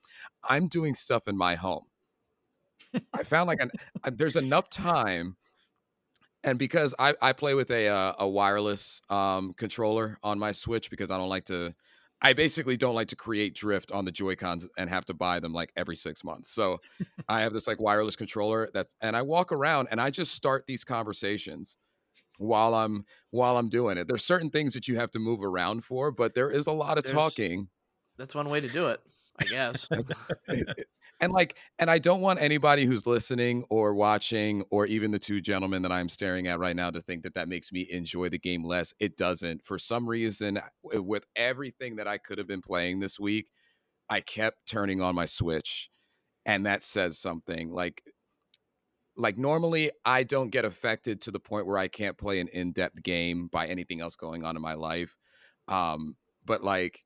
[0.44, 1.86] I'm doing stuff in my home.
[3.12, 3.70] I found like an,
[4.12, 5.36] there's enough time
[6.48, 10.90] and because I, I play with a uh, a wireless um, controller on my Switch
[10.90, 11.74] because I don't like to
[12.20, 15.38] I basically don't like to create drift on the Joy Cons and have to buy
[15.38, 16.50] them like every six months.
[16.50, 16.80] So
[17.28, 20.64] I have this like wireless controller that's and I walk around and I just start
[20.66, 21.76] these conversations
[22.38, 24.08] while I'm while I'm doing it.
[24.08, 26.98] There's certain things that you have to move around for, but there is a lot
[26.98, 27.68] of There's- talking.
[28.16, 29.00] That's one way to do it,
[29.38, 29.88] I guess.
[31.20, 35.40] and like and i don't want anybody who's listening or watching or even the two
[35.40, 38.38] gentlemen that i'm staring at right now to think that that makes me enjoy the
[38.38, 38.94] game less.
[39.00, 39.64] It doesn't.
[39.64, 43.48] For some reason with everything that i could have been playing this week
[44.08, 45.90] i kept turning on my switch
[46.46, 47.72] and that says something.
[47.72, 48.02] Like
[49.16, 53.02] like normally i don't get affected to the point where i can't play an in-depth
[53.02, 55.16] game by anything else going on in my life
[55.66, 57.04] um but like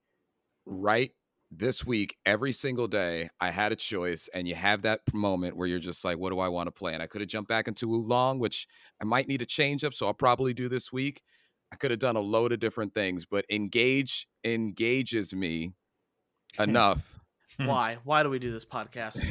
[0.66, 1.12] right
[1.54, 5.68] this week every single day i had a choice and you have that moment where
[5.68, 7.68] you're just like what do i want to play and i could have jumped back
[7.68, 8.66] into Wo Long, which
[9.00, 11.22] i might need to change up so i'll probably do this week
[11.70, 15.72] i could have done a load of different things but engage engages me
[16.58, 17.20] enough
[17.58, 17.98] Why?
[18.04, 19.22] Why do we do this podcast?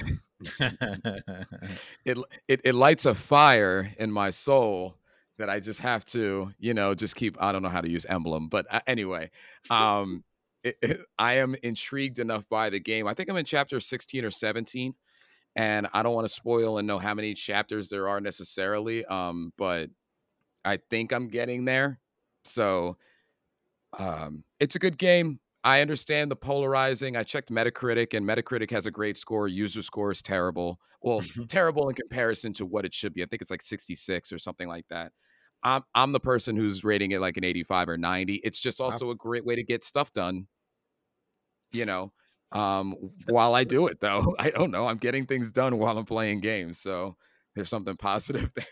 [2.05, 2.17] it,
[2.47, 4.97] it it lights a fire in my soul
[5.37, 7.41] that I just have to, you know, just keep.
[7.41, 9.31] I don't know how to use emblem, but uh, anyway,
[9.69, 10.23] um,
[10.63, 13.07] it, it- I am intrigued enough by the game.
[13.07, 14.93] I think I'm in chapter 16 or 17,
[15.55, 19.05] and I don't want to spoil and know how many chapters there are necessarily.
[19.05, 19.89] Um, but
[20.65, 21.99] I think I'm getting there.
[22.45, 22.97] So,
[23.97, 25.39] um, it's a good game.
[25.63, 27.15] I understand the polarizing.
[27.15, 29.47] I checked Metacritic, and Metacritic has a great score.
[29.47, 30.79] User score is terrible.
[31.01, 33.21] Well, terrible in comparison to what it should be.
[33.23, 35.11] I think it's like 66 or something like that.
[35.63, 38.35] I'm I'm the person who's rating it like an 85 or 90.
[38.37, 40.47] It's just also a great way to get stuff done.
[41.71, 42.13] You know,
[42.51, 42.91] um,
[43.25, 44.85] while I do it though, I don't know.
[44.87, 47.17] I'm getting things done while I'm playing games, so
[47.55, 48.65] there's something positive there.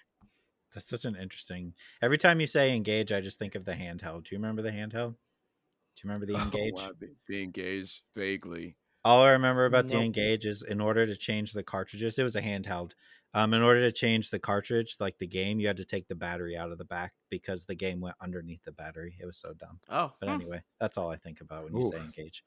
[0.74, 1.76] That's such an interesting.
[2.02, 4.24] Every time you say engage, I just think of the handheld.
[4.26, 5.14] Do you remember the handheld?
[5.16, 6.74] Do you remember the Oh, engage?
[6.74, 8.78] wow, the, the engage vaguely.
[9.04, 12.36] All I remember about the engage is in order to change the cartridges, it was
[12.38, 12.94] a handheld.
[13.34, 16.16] Um, in order to change the cartridge, like the game, you had to take the
[16.16, 19.16] battery out of the back because the game went underneath the battery.
[19.22, 19.80] It was so dumb.
[19.88, 20.36] Oh, But hmm.
[20.36, 22.04] anyway, that's all I think about when you say Oof.
[22.04, 22.44] engage.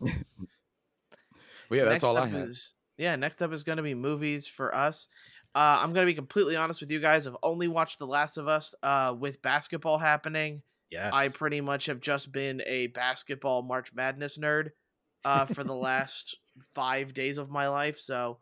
[1.70, 2.48] Well, yeah, that's Next all I up had.
[2.48, 5.08] Is, yeah, next up is going to be movies for us.
[5.54, 7.26] Uh, I'm going to be completely honest with you guys.
[7.26, 10.62] I've only watched The Last of Us uh, with basketball happening.
[10.90, 11.12] Yes.
[11.14, 14.70] I pretty much have just been a basketball March Madness nerd
[15.24, 16.36] uh, for the last
[16.74, 17.98] five days of my life.
[17.98, 18.38] So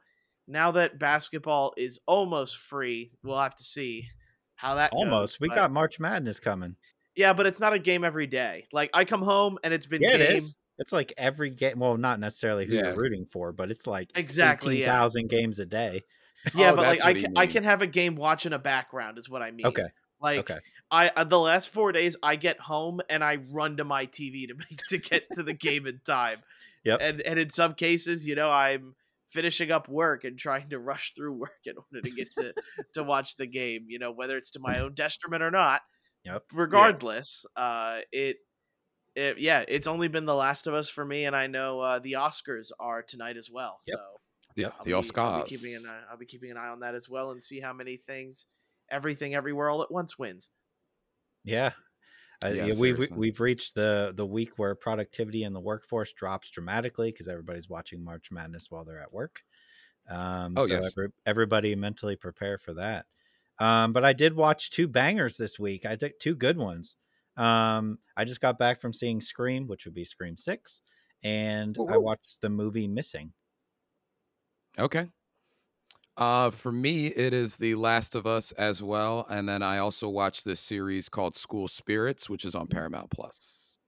[0.48, 4.08] now that basketball is almost free, we'll have to see
[4.56, 5.40] how that goes, Almost.
[5.40, 6.76] We but- got March Madness coming.
[7.16, 8.66] yeah, but it's not a game every day.
[8.72, 10.20] Like I come home and it's been Yeah, game.
[10.22, 10.56] it is.
[10.78, 11.78] It's like every game.
[11.78, 12.86] Well, not necessarily who Yeah.
[12.86, 14.86] you're rooting for, but it's like Exactly, yeah.
[14.86, 16.02] thousand games a day.
[16.56, 18.52] Yeah, Oh, but like I what he can, I can have a game watch in
[18.52, 19.66] a background is what I mean.
[19.66, 19.86] Okay.
[20.20, 20.58] Like okay.
[20.90, 24.48] I uh, the last four days I get home and I run to my TV
[24.48, 26.38] to make, to get to the game in time.
[26.84, 26.98] Yep.
[27.00, 28.96] And and in some cases, you know, I'm
[29.32, 32.52] finishing up work and trying to rush through work in order to get to
[32.94, 33.86] to watch the game.
[33.88, 35.80] You know, whether it's to my own detriment or not.
[36.24, 36.42] Yep.
[36.52, 38.36] Regardless, uh, it.
[39.14, 41.98] It, yeah, it's only been The Last of Us for me, and I know uh,
[41.98, 43.76] the Oscars are tonight as well.
[43.86, 43.98] Yep.
[43.98, 44.04] So
[44.56, 45.50] yeah, I'll the be, I'll Oscars.
[45.50, 47.60] be keeping an eye, I'll be keeping an eye on that as well, and see
[47.60, 48.46] how many things,
[48.90, 50.48] everything, everywhere, all at once wins.
[51.44, 51.72] Yeah.
[52.44, 56.12] Uh, Yeah, yeah, we, we we've reached the the week where productivity in the workforce
[56.12, 59.42] drops dramatically because everybody's watching March Madness while they're at work.
[60.08, 60.92] Um, Oh, so yes.
[60.92, 63.06] every, everybody mentally prepare for that.
[63.58, 65.86] Um, but I did watch two bangers this week.
[65.86, 66.96] I took two good ones.
[67.36, 70.80] Um, I just got back from seeing Scream, which would be Scream Six,
[71.22, 73.32] and I watched the movie Missing.
[74.78, 75.08] Okay.
[76.16, 80.08] Uh, for me, it is The Last of Us as well, and then I also
[80.08, 83.78] watched this series called School Spirits, which is on Paramount Plus.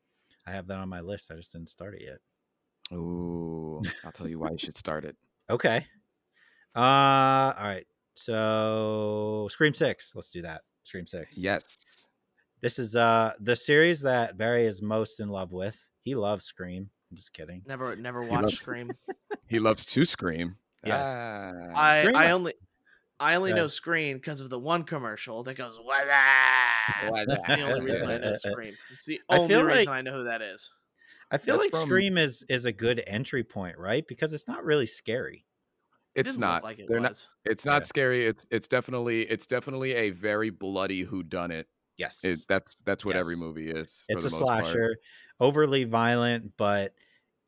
[0.47, 1.31] I have that on my list.
[1.31, 2.97] I just didn't start it yet.
[2.99, 5.17] Ooh, I'll tell you why you should start it.
[5.51, 5.87] Okay.
[6.75, 6.81] Uh,
[7.59, 7.87] all right.
[8.15, 10.13] So Scream Six.
[10.15, 10.63] Let's do that.
[10.85, 11.37] Scream Six.
[11.37, 12.07] Yes.
[12.61, 15.77] This is uh the series that Barry is most in love with.
[16.03, 16.91] He loves Scream.
[17.11, 17.63] I'm just kidding.
[17.67, 18.93] Never, never He watched loves- Scream.
[19.47, 20.57] He loves to scream.
[20.87, 21.07] Yes.
[21.07, 21.53] Ah.
[21.75, 22.55] I, Scream- I only,
[23.21, 23.57] I only Right.
[23.59, 25.95] know Scream because of the one commercial that goes "Wah!"
[27.11, 28.75] Wah!" That's the only reason I know Scream.
[28.93, 30.71] It's the I only feel reason like- I know who that is.
[31.31, 34.05] I feel That's like from- Scream is is a good entry point, right?
[34.07, 35.45] Because it's not really scary.
[36.15, 37.11] It It's didn't like it They're not.
[37.13, 37.29] was.
[37.45, 37.87] It's not Yeah.
[37.87, 38.25] scary.
[38.27, 41.67] It's it's definitely it's definitely a very bloody who done it.
[41.97, 42.23] Yes.
[42.25, 44.05] It that's that's what every movie is.
[44.09, 44.65] For it's the a most part.
[44.67, 44.97] slasher,
[45.41, 46.95] overly violent, but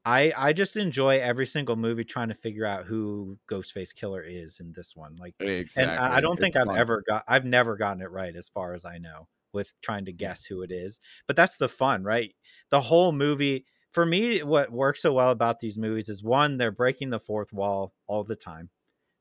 [0.07, 4.61] I I just enjoy every single movie trying to figure out who Ghostface Killer is
[4.61, 5.17] in this one.
[5.17, 5.77] Like Exactly.
[5.77, 6.83] and I I don't It's think I've fun.
[6.83, 10.13] ever got I've never gotten it right as far as I know with trying to
[10.13, 11.01] guess who it is.
[11.27, 12.35] But that's the fun, right?
[12.71, 16.71] The whole movie for me what works so well about these movies is one they're
[16.71, 18.71] breaking the fourth wall all the time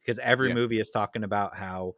[0.01, 0.55] because every Yeah.
[0.55, 1.93] movie is talking about how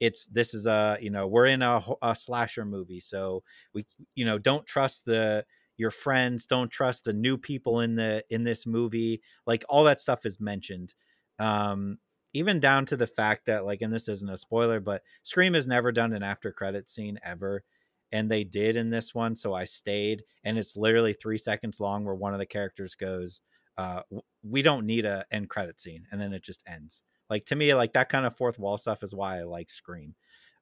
[0.00, 3.42] it's this is a you know we're in a, a slasher movie so
[3.74, 5.44] we you know don't trust the
[5.76, 10.00] your friends don't trust the new people in the in this movie like all that
[10.00, 10.94] stuff is mentioned
[11.38, 11.98] um
[12.34, 15.66] even down to the fact that like and this isn't a spoiler but scream has
[15.66, 17.62] never done an after credit scene ever
[18.10, 22.04] and they did in this one so i stayed and it's literally three seconds long
[22.04, 23.40] where one of the characters goes
[23.78, 24.02] uh
[24.42, 27.74] we don't need a end credit scene and then it just ends like to me
[27.74, 30.14] like that kind of fourth wall stuff is why i like scream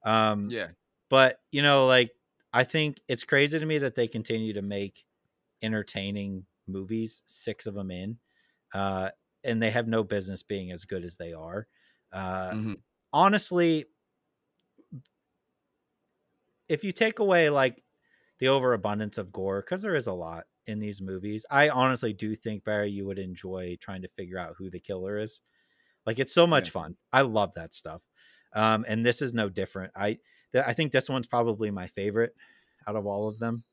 [0.05, 0.71] um Yeah.
[1.09, 2.11] but you know like
[2.53, 5.05] i think it's crazy to me that they continue to make
[5.61, 8.19] entertaining movies six of them in
[8.73, 9.09] uh
[9.43, 11.67] and they have no business being as good as they are
[12.13, 12.81] uh Mhm.
[13.13, 13.85] honestly
[16.69, 17.83] if you take away like
[18.39, 22.35] the overabundance of gore because there is a lot in these movies i honestly do
[22.35, 25.41] think barry you would enjoy trying to figure out who the killer is
[26.05, 26.71] like it's so much Yeah.
[26.71, 28.03] fun i love that stuff
[28.53, 30.17] um and this is no different i
[30.55, 32.35] i think this one's probably my favorite
[32.87, 33.63] out of all of them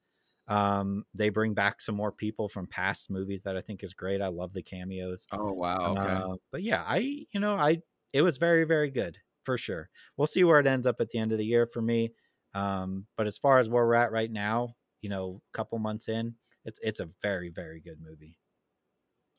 [0.49, 4.22] um they bring back some more people from past movies that i think is great
[4.22, 5.93] i love the cameos Oh wow.
[5.93, 6.22] Okay.
[6.22, 6.99] uh, but yeah, I
[7.33, 9.91] you know I it was very very good for sure.
[10.16, 12.14] We'll see where it ends up at the end of the year for me.
[12.55, 16.09] Um, but as far as where we're at right now, you know, a couple months
[16.09, 18.39] in, it's it's a very very good movie.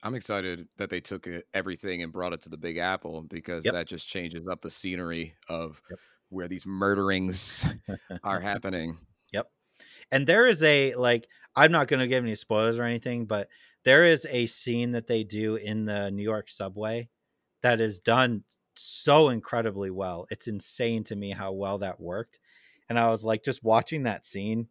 [0.02, 3.72] I'm excited that they took everything and brought it to the Big Apple because Yep.
[3.72, 6.00] that just changes up the scenery of Yep.
[6.30, 7.66] Where these murderings
[8.24, 8.98] are happening.
[9.32, 9.48] Yep.
[10.12, 13.48] And there is a like I'm not going to give any spoilers or anything, but
[13.86, 17.10] there is a scene that they do in the New York subway
[17.62, 18.44] that is done
[18.76, 20.26] so incredibly well.
[20.32, 22.40] It's insane to me how well that worked.
[22.88, 24.68] And I was like just watching that scene,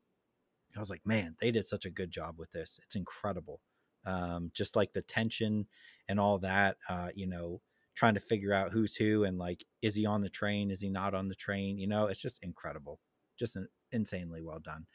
[0.77, 2.81] I was like, man, they did such a good job with this.
[2.85, 3.61] It's incredible.
[4.05, 5.67] Um, just like the tension
[6.09, 7.61] and all that, uh, you know,
[7.99, 10.71] trying to figure out who's who and like, is he on the train?
[10.71, 11.79] Is he not on the train?
[11.79, 13.01] You know, it's just incredible.
[13.37, 14.87] Just an, insanely well done.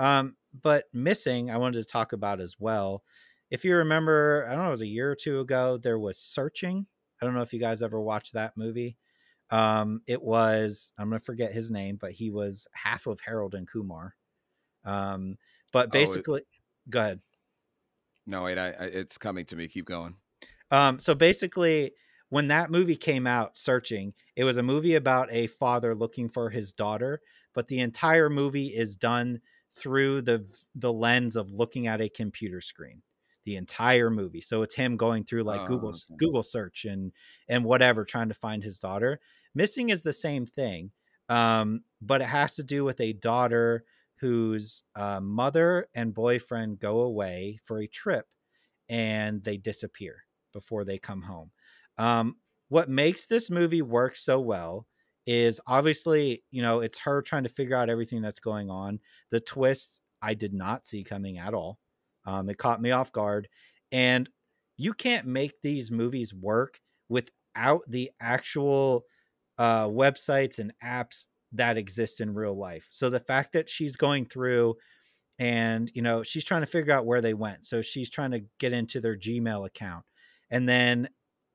[0.00, 3.04] Um, but missing, I wanted to talk about as well.
[3.50, 6.18] If you remember, I don't know, it was a year or two ago, there was
[6.18, 6.84] Searching.
[7.22, 8.96] I don't know if you guys ever watched that movie.
[9.50, 13.68] Um, it was, I'm to forget his name, but he was half of Harold and
[13.68, 14.16] Kumar.
[14.84, 15.38] Um,
[15.72, 16.42] but Oh, it- basically,
[16.90, 17.20] go ahead.
[18.26, 19.68] No, wait, I, I, it's coming to me.
[19.68, 20.16] Keep going.
[20.70, 21.92] Um, so basically,
[22.28, 26.50] when that movie came out, Searching, it was a movie about a father looking for
[26.50, 27.20] his daughter,
[27.54, 29.40] but the entire movie is done
[29.74, 33.02] through the the lens of looking at a computer screen.
[33.44, 34.42] The entire movie.
[34.42, 36.18] So it's him going through like Oh, Google okay.
[36.18, 37.12] Google search and
[37.48, 39.20] and whatever trying to find his daughter.
[39.54, 40.92] Missing is the same thing.
[41.30, 43.84] Um, but it has to do with a daughter
[44.16, 48.26] whose uh, mother and boyfriend go away for a trip
[48.88, 51.50] and they disappear before they come home.
[51.98, 52.36] Um,
[52.68, 54.86] what makes this movie work so well
[55.26, 59.00] is obviously, you know, it's her trying to figure out everything that's going on.
[59.30, 61.78] The twists I did not see coming at all.
[62.26, 63.48] Um, it caught me off guard.
[63.92, 64.28] And
[64.76, 66.78] you can't make these movies work
[67.08, 69.04] without the actual
[69.58, 72.86] uh, websites and apps that exist in real life.
[72.90, 74.76] So the fact that she's going through
[75.38, 78.40] and you know she's trying to figure out where they went so she's trying to
[78.58, 80.04] get into their gmail account
[80.50, 81.08] and then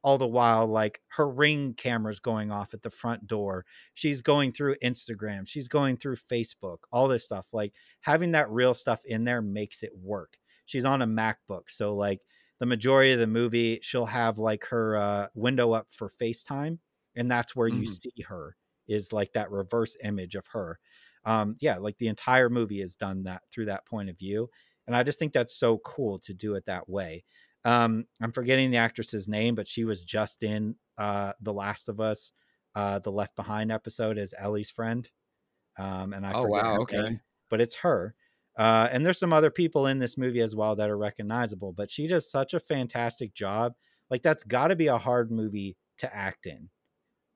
[0.03, 3.65] all the while like her ring camera's going off at the front door.
[3.93, 5.47] She's going through instagram.
[5.47, 6.79] She's going through facebook.
[6.91, 10.37] All this stuff like having that real stuff in there makes it work.
[10.65, 12.21] She's on a macbook so like
[12.59, 16.79] the majority of the movie she'll have like her uh, window up for facetime
[17.15, 17.85] and that's where you Mhm.
[17.85, 18.55] see her
[18.87, 20.79] is like that reverse image of her.
[21.25, 24.49] Um yeah like the entire movie is done that through that point of view
[24.87, 27.23] and i just think that's so cool to do it that way
[27.65, 31.99] um i'm forgetting the actress's name but she was just in uh the last of
[31.99, 32.31] us
[32.75, 35.11] uh the left behind episode as ellie's friend
[35.77, 37.03] um and i Oh, wow, okay.
[37.07, 38.15] name, but it's her
[38.57, 41.89] uh and there's some other people in this movie as well that are recognizable but
[41.89, 43.73] she does such a fantastic job
[44.09, 46.69] like that's got to be a hard movie to act in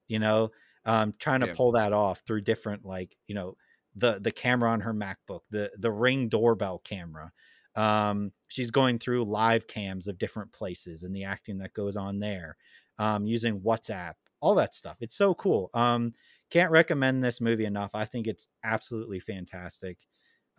[0.07, 0.49] you know
[0.85, 1.49] um, trying to Yeah.
[1.49, 3.55] pull that off through different like you know
[3.95, 7.31] the the camera on her MacBook, the the Ring doorbell camera.
[7.77, 12.19] Um, she's going through live cams of different places and the acting that goes on
[12.19, 12.57] there,
[12.99, 14.97] um, using WhatsApp, all that stuff.
[15.01, 15.69] It's so cool.
[15.73, 16.13] Um,
[16.49, 17.91] can't recommend this movie enough.
[17.93, 19.97] I think it's absolutely fantastic.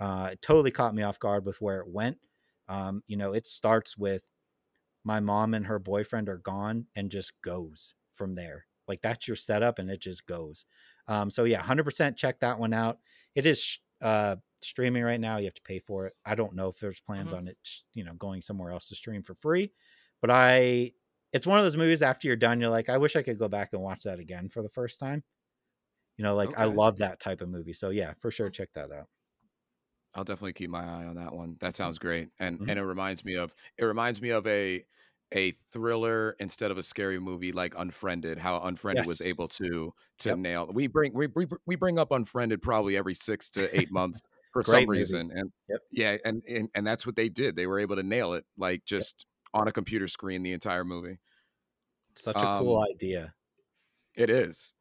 [0.01, 2.19] Uh, it totally caught me off guard with where it went.
[2.69, 4.23] Um, you know, it starts with
[5.05, 8.67] my mom and her boyfriend are gone and just goes from there.
[8.87, 10.65] Like that's your setup and it just goes.
[11.07, 12.99] Um, so yeah, 100% check that one out.
[13.35, 15.39] It is uh, streaming right now.
[15.39, 16.15] You have to pay for it.
[16.25, 17.35] I don't know if there's plans Mhm.
[17.35, 17.59] on it,
[17.95, 19.73] you know, going somewhere else to stream for free.
[20.21, 20.93] But I,
[21.33, 23.49] it's one of those movies after you're done, you're like, I wish I could go
[23.49, 25.25] back and watch that again for the first time.
[26.19, 27.73] You know, like I love that type of movie.
[27.75, 29.09] So yeah, for sure, check that out.
[30.15, 31.57] I'll definitely keep my eye on that one.
[31.61, 32.67] That sounds great, and Mhm.
[32.67, 34.85] and it reminds me of it reminds me of a
[35.35, 38.39] a thriller instead of a scary movie like Unfriended.
[38.39, 40.41] How Unfriended was able to to Yep.
[40.41, 40.71] nail.
[40.73, 44.23] We bring we, we we bring up Unfriended probably every six to eight months
[44.53, 44.99] for Great some movie.
[45.01, 45.81] reason, and Yep.
[45.93, 47.57] yeah, and, and and that's what they did.
[47.57, 51.19] They were able to nail it, like just on a computer screen the entire movie.
[52.15, 53.35] Such a cool Um, idea.
[54.17, 54.75] It is.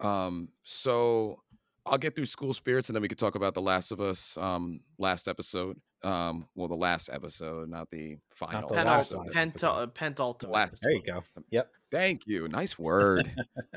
[0.00, 1.42] Um, so
[1.86, 4.36] I'll get through School Spirits and then we could talk about The Last of Us
[4.36, 5.80] um last episode.
[6.02, 9.32] Um, well, the last episode, not the final the Penult- last episode.
[9.32, 10.54] pent- uh, pentultimate.
[10.54, 11.22] Last There you go.
[11.50, 11.70] Yep.
[11.90, 12.48] Thank you.
[12.48, 13.30] Nice word.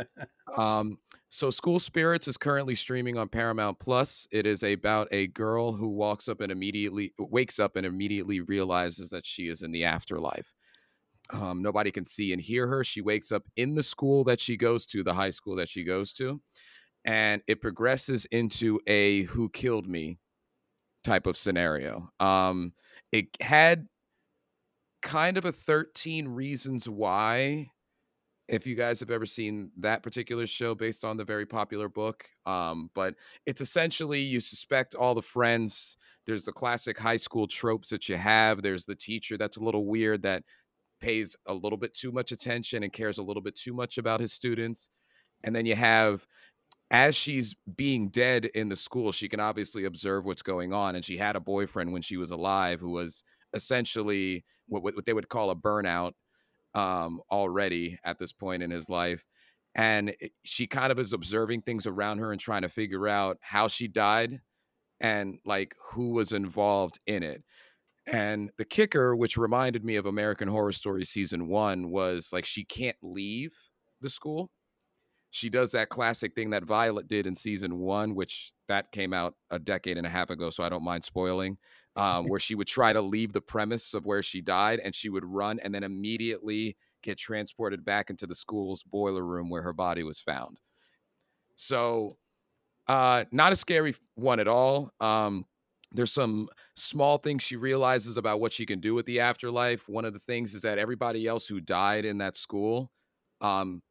[0.57, 0.97] um,
[1.33, 4.27] so School Spirits is currently streaming on Paramount Plus.
[4.31, 9.09] It is about a girl who walks up and immediately wakes up and immediately realizes
[9.09, 10.53] that she is in the afterlife.
[11.31, 12.83] Um, nobody can see and hear her.
[12.83, 15.83] She wakes up in the school that she goes to, the high school that she
[15.83, 16.39] goes to,
[17.03, 20.19] and it progresses into a "Who killed me?"
[21.03, 22.11] type of scenario.
[22.19, 22.73] Um,
[23.11, 23.87] it had
[25.01, 27.71] kind of a 13 reasons why
[28.53, 32.25] if you guys have ever seen that particular show based on the very popular book
[32.45, 37.89] um but it's essentially you suspect all the friends there's the classic high school tropes
[37.89, 40.43] that you have there's the teacher that's a little weird that
[41.01, 44.19] pays a little bit too much attention and cares a little bit too much about
[44.19, 44.89] his students
[45.43, 46.25] and then you have
[46.91, 51.03] as she's being dead in the school she can obviously observe what's going on and
[51.03, 53.23] she had a boyfriend when she was alive who was
[53.53, 56.13] essentially what, what they would call a burnout
[56.73, 59.23] um, already at this point in his life.
[59.75, 63.67] And she kind of is observing things around her and trying to figure out how
[63.67, 64.41] she died
[64.99, 67.43] and like who was involved in it.
[68.05, 72.65] And the kicker, which reminded me of American Horror Story season one, was like she
[72.65, 73.53] can't leave
[74.01, 74.51] the school.
[75.33, 79.33] She does that classic thing that Violet did in season one, which that came out
[79.49, 81.57] a decade and a half ago, so I don't mind spoiling
[81.95, 85.09] um, where she would try to leave the premise of where she died and she
[85.09, 89.73] would run and then immediately get transported back into the school's boiler room where her
[89.73, 90.59] body was found.
[91.55, 92.17] So,
[92.87, 94.91] uh, not a scary one at all.
[94.99, 95.47] Um,
[95.91, 99.89] there's some small things she realizes about what she can do with the afterlife.
[99.89, 102.91] One of the things is that everybody else who died in that school
[103.41, 103.81] um,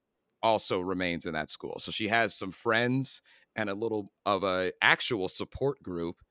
[0.42, 1.78] also remains in that school.
[1.80, 3.22] So she has some friends
[3.54, 6.22] and a little of a actual support group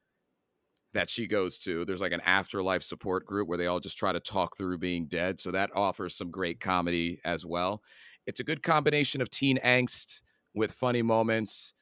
[0.94, 1.86] that she goes to.
[1.86, 5.08] There's like an afterlife support group where they all just try to talk through being
[5.08, 5.40] dead.
[5.40, 7.82] So that offers some great comedy as well.
[8.28, 10.22] It's a good combination of teen angst
[10.54, 11.74] with funny moments,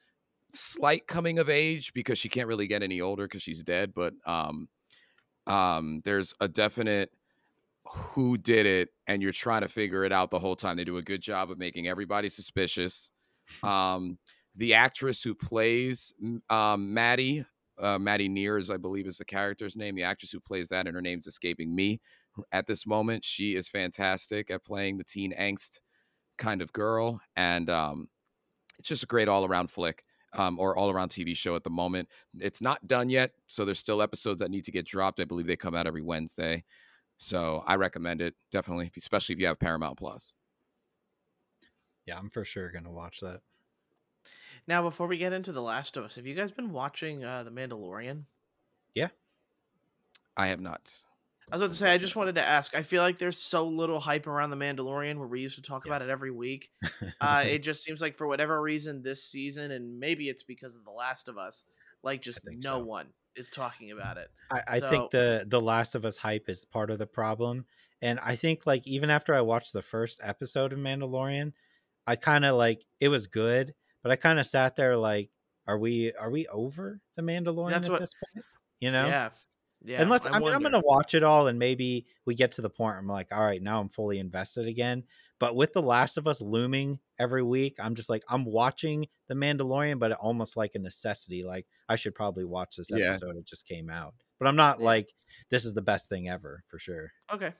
[0.52, 4.14] slight coming of age because she can't really get any older because she's dead, but
[4.26, 4.68] um
[5.46, 7.10] um there's a definite
[7.92, 10.76] who did it and you're trying to figure it out the whole time.
[10.76, 13.10] They do a good job of making everybody suspicious.
[13.64, 14.20] Um
[14.54, 16.12] the actress who plays
[16.48, 17.44] um Maddie
[17.80, 19.94] uh, Maddie Nears, I believe is the character's name.
[19.94, 22.00] The actress who plays that, and her name's escaping me
[22.52, 23.24] at this moment.
[23.24, 25.80] She is fantastic at playing the teen angst
[26.38, 28.08] kind of girl, and um,
[28.78, 30.04] it's just a great all around flick.
[30.32, 32.08] Um, or all around TV show at the moment.
[32.38, 35.18] It's not done yet, so there's still episodes that need to get dropped.
[35.18, 36.62] I believe they come out every Wednesday,
[37.20, 40.34] so I recommend it definitely, especially if you have Paramount Plus.
[42.06, 43.42] Yeah, I'm for sure gonna watch that.
[44.66, 47.42] Now, before we get into The Last of Us, have you guys been watching uh,
[47.42, 48.24] The Mandalorian?
[48.94, 49.08] Yeah.
[50.36, 51.02] I have not.
[51.50, 52.76] I was about to say, I just wanted to ask.
[52.76, 55.84] I feel like there's so little hype around The Mandalorian where we used to talk
[55.84, 55.90] Yeah.
[55.92, 56.70] about it every week.
[57.20, 60.84] Uh, it just seems like for whatever reason this season, and maybe it's because of
[60.84, 61.66] The Last of Us,
[62.02, 62.78] like just no so.
[62.78, 64.28] one is talking about it.
[64.50, 67.64] I, I So- think the the Last of Us hype is part of the problem,
[68.02, 71.52] and I think like even after I watched the first episode of Mandalorian,
[72.06, 75.30] I kind of like it was good, but I kind of sat there like,
[75.66, 78.44] are we are we over the Mandalorian That's at what- this point?
[78.80, 79.06] You know?
[79.06, 79.28] Yeah.
[79.82, 82.68] Yeah, Unless I, mean, I'm gonna watch it all, and maybe we get to the
[82.68, 85.04] point where I'm like, all right, now I'm fully invested again.
[85.38, 89.34] But with The Last of Us looming every week, I'm just like, I'm watching The
[89.34, 91.44] Mandalorian, but almost like a necessity.
[91.44, 93.12] Like I should probably watch this Yeah.
[93.12, 93.36] episode.
[93.38, 94.84] It just came out, but I'm not Yeah.
[94.84, 95.08] like
[95.48, 97.10] this is the best thing ever for sure.
[97.32, 97.54] Okay.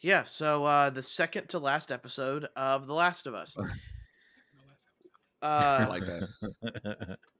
[0.00, 3.56] Yeah, so uh the second to last episode of The Last of Us.
[5.42, 7.18] I Uh like that.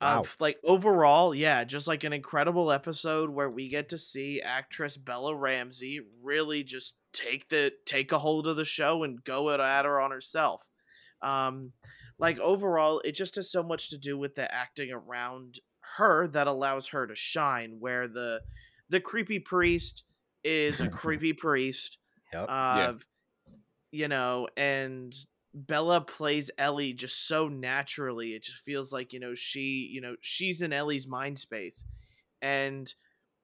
[0.00, 0.20] wow.
[0.20, 4.96] of like overall, yeah, just like an incredible episode where we get to see actress
[4.96, 9.60] Bella Ramsey really just take the take a hold of the show and go at
[9.60, 10.68] at her on herself.
[11.22, 11.72] Um
[12.18, 15.58] like overall, it just has so much to do with the acting around
[15.96, 18.40] her that allows her to shine where the
[18.88, 20.04] the creepy priest
[20.42, 21.98] is a creepy priest
[22.34, 22.46] Yep.
[22.48, 22.92] uh,
[23.92, 25.14] you know, and
[25.54, 28.30] Bella plays Ellie just so naturally.
[28.30, 31.84] It just feels like you know she, you know, she's in Ellie's mind space,
[32.42, 32.92] and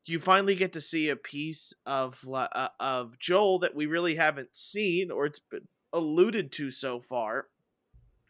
[0.07, 4.57] you finally get to see a piece of uh, of Joel that we really haven't
[4.57, 7.47] seen or it's been alluded to so far,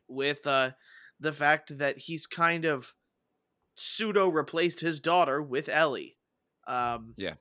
[0.09, 0.73] with uh
[1.19, 2.95] the fact that he's kind of
[3.77, 6.17] pseudo replaced his daughter with Ellie.
[6.67, 7.35] Um, Yeah.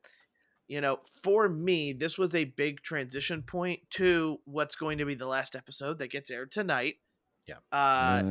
[0.69, 5.15] You know, for me, this was a big transition point to what's going to be
[5.15, 6.95] the last episode that gets aired tonight.
[7.45, 7.55] Yeah.
[7.71, 8.23] Uh,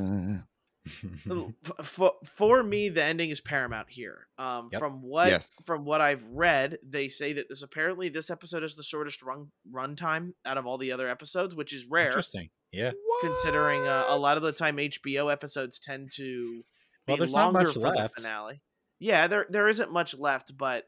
[1.31, 1.49] Uh,
[1.83, 4.27] for, for me, the ending is paramount here.
[4.39, 4.79] Um, Yep.
[4.81, 5.51] from what Yes.
[5.67, 9.51] from what I've read, they say that this apparently this episode is the shortest run
[9.71, 12.49] run time out of all the other episodes, which is rare Interesting.
[12.73, 12.93] Yeah.
[13.21, 16.65] considering uh, a lot of the time HBO episodes tend to
[17.07, 18.15] be Well, there's not longer much for left.
[18.15, 18.63] the finale.
[18.99, 20.85] Yeah, there there isn't much left, but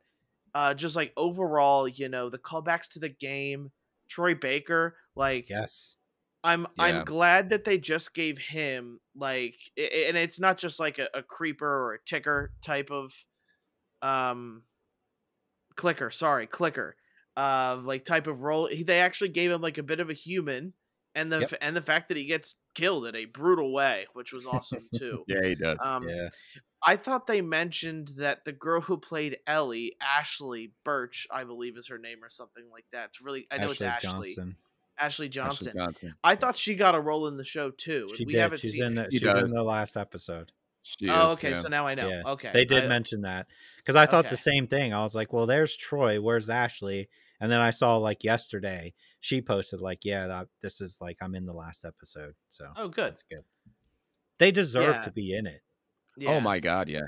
[0.55, 3.71] uh, just like overall, you know, the callbacks to the game,
[4.09, 5.97] Troy Baker, like Yes.
[6.43, 6.85] I'm Yeah.
[6.85, 11.23] I'm glad that they just gave him like, and it's not just like a, a
[11.23, 13.13] creeper or a ticker type of,
[14.03, 14.63] um,
[15.77, 16.11] clicker.
[16.11, 16.97] Sorry, clicker.
[17.37, 18.67] Uh, like type of role.
[18.67, 20.75] He, they actually gave him like a bit of a human,
[21.15, 21.55] and the Yep.
[21.61, 25.25] and the fact that he gets killed in a brutal way, which was awesome too.
[25.29, 25.79] yeah, he does.
[25.83, 26.29] Um, yeah.
[26.83, 31.89] I thought they mentioned that the girl who played Ellie, Ashley Birch, I believe is
[31.89, 33.11] her name or something like that.
[33.11, 34.11] It's really I know Ashley it's Ashley.
[34.29, 34.57] Johnson.
[34.99, 35.73] Ashley Ashley Johnson.
[35.77, 36.15] Johnson.
[36.25, 38.09] I thought she got a role in the show too.
[38.17, 38.41] She we did.
[38.41, 40.53] haven't She's seen in the She she's in the last episode.
[40.83, 41.61] She Oh, is, okay, yeah.
[41.61, 42.09] so now I know.
[42.09, 42.23] Yeah.
[42.27, 42.51] Okay.
[42.55, 43.47] They did I- mention that
[43.79, 44.31] because I thought Okay.
[44.31, 44.95] the same thing.
[44.95, 46.21] I was like, "Well, there's Troy.
[46.21, 47.09] Where's Ashley?"
[47.39, 51.35] And then I saw like yesterday she posted like, "Yeah, that, this is like I'm
[51.35, 53.05] in the last episode." So Oh, good.
[53.13, 53.45] that's good.
[54.39, 55.03] They deserve Yeah.
[55.03, 55.61] to be in it.
[56.21, 56.37] Yeah.
[56.37, 57.01] Oh my god, yeah.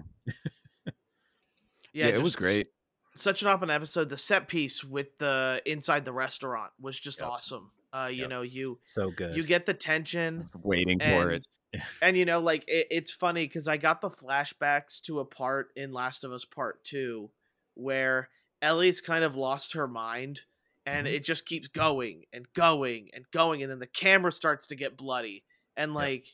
[1.93, 2.69] Yeah, Yeah, it was great.
[3.15, 4.09] Such an open episode.
[4.09, 7.29] The set piece with the inside the restaurant was just Yep.
[7.29, 7.71] awesome.
[7.93, 8.31] Uh, you Yep.
[8.31, 9.37] know, you So good.
[9.37, 10.39] you get the tension.
[10.39, 11.47] I was waiting for it.
[12.03, 15.71] and you know like it, it's funny because i got the flashbacks to a part
[15.75, 17.31] in last of us part two
[17.75, 18.29] where
[18.61, 20.41] ellie's kind of lost her mind
[20.85, 21.15] and Mhm.
[21.15, 24.99] it just keeps going and going and going and then the camera starts to get
[24.99, 25.45] bloody
[25.75, 26.27] and like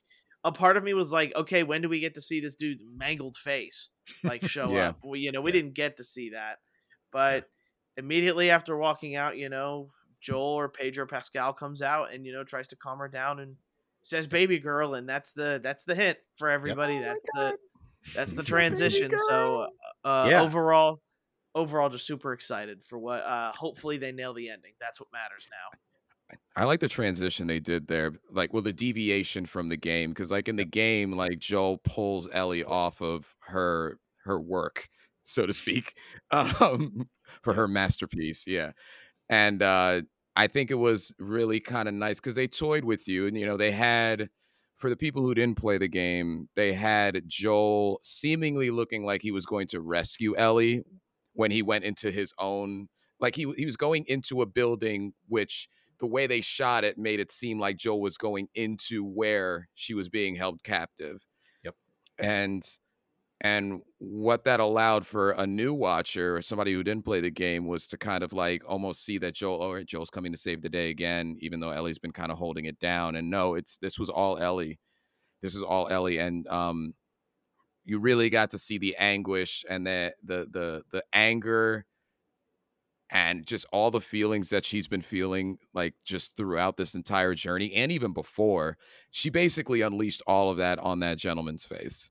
[0.45, 2.83] a part of me was like okay when do we get to see this dude's
[2.97, 3.91] mangled face
[4.25, 4.89] like show Yeah.
[4.89, 5.61] up we, you know we Yeah.
[5.61, 6.59] didn't get to see that
[7.13, 7.49] but
[7.97, 9.89] immediately after walking out you know
[10.21, 13.57] joel or pedro pascal comes out and you know tries to calm her down and
[14.03, 17.53] says baby girl and that's the that's the hint for everybody Oh my that's God.
[17.53, 17.59] the
[18.15, 19.67] that's the It's a baby transition so
[20.05, 20.43] uh Yeah.
[20.43, 21.01] overall
[21.55, 25.49] overall just super excited for what uh hopefully they nail the ending that's what matters
[25.51, 25.79] now
[26.57, 30.31] I like the transition they did there, like well, the deviation from the game, because
[30.31, 34.89] like in the game, like Joel pulls Ellie off of her her work,
[35.25, 35.95] so to speak,
[36.31, 37.09] um,
[37.43, 38.73] for her masterpiece, yeah,
[39.29, 40.03] and uh,
[40.37, 43.47] I think it was really kind of nice because they toyed with you, and you
[43.47, 44.29] know they had
[44.77, 49.33] for the people who didn't play the game, they had Joel seemingly looking like he
[49.33, 50.85] was going to rescue Ellie
[51.35, 52.89] when he went into his own,
[53.21, 55.69] like he he was going into a building which
[56.01, 59.95] the way they shot it made it seem like Joel was going into where she
[59.95, 61.25] was being held captive.
[61.65, 61.75] Yep.
[62.19, 62.69] And
[63.41, 67.67] and what that allowed for a new watcher or somebody who didn't play the game
[67.67, 70.61] was to kind of like almost see that Joel, all right, Joel's coming to save
[70.61, 73.15] the day again, even though Ellie's been kind of holding it down.
[73.15, 74.81] And no, it's this was all Ellie.
[75.41, 76.19] This is all Ellie.
[76.19, 76.95] And um
[77.85, 81.87] you really got to see the anguish and the the the the anger
[83.11, 87.73] and just all the feelings that she's been feeling like just throughout this entire journey
[87.75, 88.77] and even before
[89.11, 92.11] she basically unleashed all of that on that gentleman's face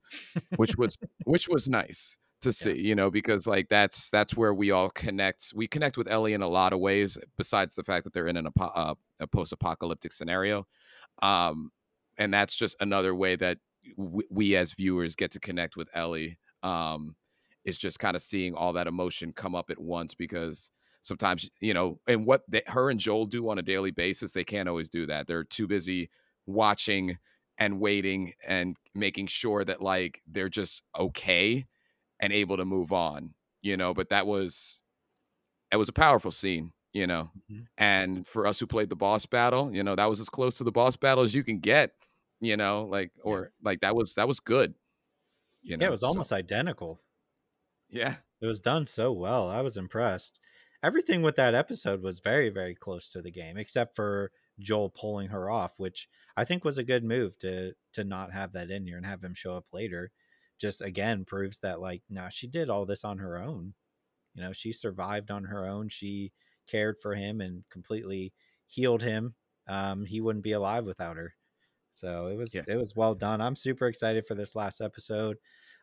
[0.55, 4.71] which was which was nice to see you know because like that's that's where we
[4.71, 8.13] all connect we connect with ellie in a lot of ways besides the fact that
[8.13, 10.65] they're in an uh, a post-apocalyptic scenario
[11.21, 11.71] um
[12.17, 13.57] and that's just another way that
[13.97, 17.15] w- we as viewers get to connect with ellie um
[17.65, 20.71] is just kind of seeing all that emotion come up at once because
[21.07, 24.43] sometimes you know and what they, her and joel do on a daily basis they
[24.43, 25.27] can't always do that.
[25.27, 26.09] They're too busy
[26.45, 27.17] watching
[27.57, 31.65] and waiting and making sure that like they're just okay
[32.19, 34.81] and able to move on you know but that was
[35.71, 37.63] it was a powerful scene you know mm-hmm.
[37.77, 40.63] and for us who played the boss battle you know that was as close to
[40.63, 41.91] the boss battle as you can get
[42.39, 44.73] you know like or like that was that was good
[45.63, 47.01] you know yeah, it was almost identical.
[47.89, 48.15] Yeah.
[48.41, 49.49] It was done so well.
[49.49, 50.39] I was impressed
[50.83, 55.29] everything with that episode was very very close to the game except for joel pulling
[55.29, 58.85] her off which i think was a good move to to not have that in
[58.85, 60.11] here and have him show up later.
[60.61, 63.73] Just again proves that like no she did all this on her own.
[64.35, 65.89] You know she survived on her own.
[65.89, 66.31] She
[66.69, 68.33] cared for him and completely
[68.67, 69.33] healed him.
[69.67, 71.33] Um he wouldn't be alive without her.
[71.91, 72.63] So it was yeah.
[72.67, 73.41] it was well done.
[73.41, 75.37] I'm super excited for this last episode.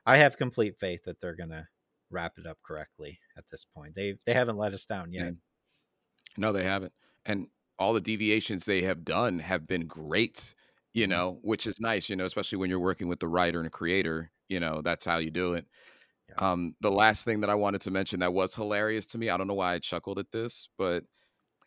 [0.07, 1.66] I have complete faith that they're gonna
[2.15, 3.95] wrap it up correctly at this point.
[3.95, 5.35] They they haven't let us down yet.
[6.36, 6.93] No they haven't.
[7.27, 10.55] And all the deviations they have done have been great
[10.93, 11.11] you mm-hmm.
[11.11, 14.31] know which is nice you know especially when you're working with the writer and creator
[14.49, 15.66] you know that's how you do it.
[16.28, 16.53] Yeah.
[16.53, 19.36] um the last thing that i wanted to mention that was hilarious to me i
[19.36, 21.05] don't know why i chuckled at this but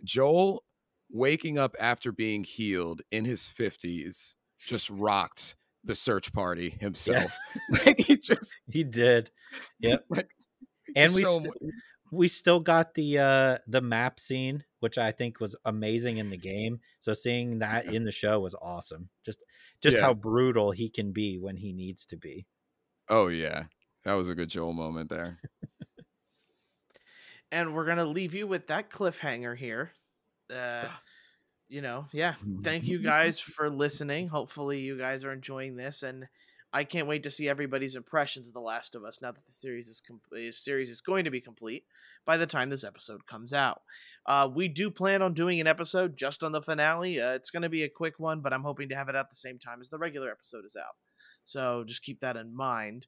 [0.04, 0.64] joel
[1.12, 7.32] waking up after being healed in his 50s just rocked the search party himself.
[7.72, 7.80] Yeah.
[7.86, 9.32] like he just he did.
[9.80, 10.06] Yep.
[10.10, 10.30] like,
[10.96, 11.54] and we st-
[12.12, 16.38] we still got the uh the map scene which i think was amazing in the
[16.38, 17.92] game so seeing that yeah.
[17.92, 19.44] in the show was awesome just
[19.82, 20.04] just yeah.
[20.04, 22.46] how brutal he can be when he needs to be
[23.10, 23.66] Oh yeah,
[24.04, 25.40] that was a good Joel moment there.
[27.52, 29.92] and we're gonna leave you with that cliffhanger here.
[30.54, 30.86] Uh,
[31.70, 32.36] you know, yeah.
[32.64, 34.28] Thank you guys for listening.
[34.28, 36.28] Hopefully, you guys are enjoying this, and
[36.78, 39.52] I can't wait to see everybody's impressions of The Last of Us now that the
[39.52, 40.22] series is com-
[40.52, 41.86] series is going to be complete
[42.24, 43.82] by the time this episode comes out.
[44.28, 47.20] Uh, we do plan on doing an episode just on the finale.
[47.20, 49.32] Uh, it's going to be a quick one, but I'm hoping to have it out
[49.32, 50.94] the same time as the regular episode is out.
[51.46, 53.08] So just keep that in mind.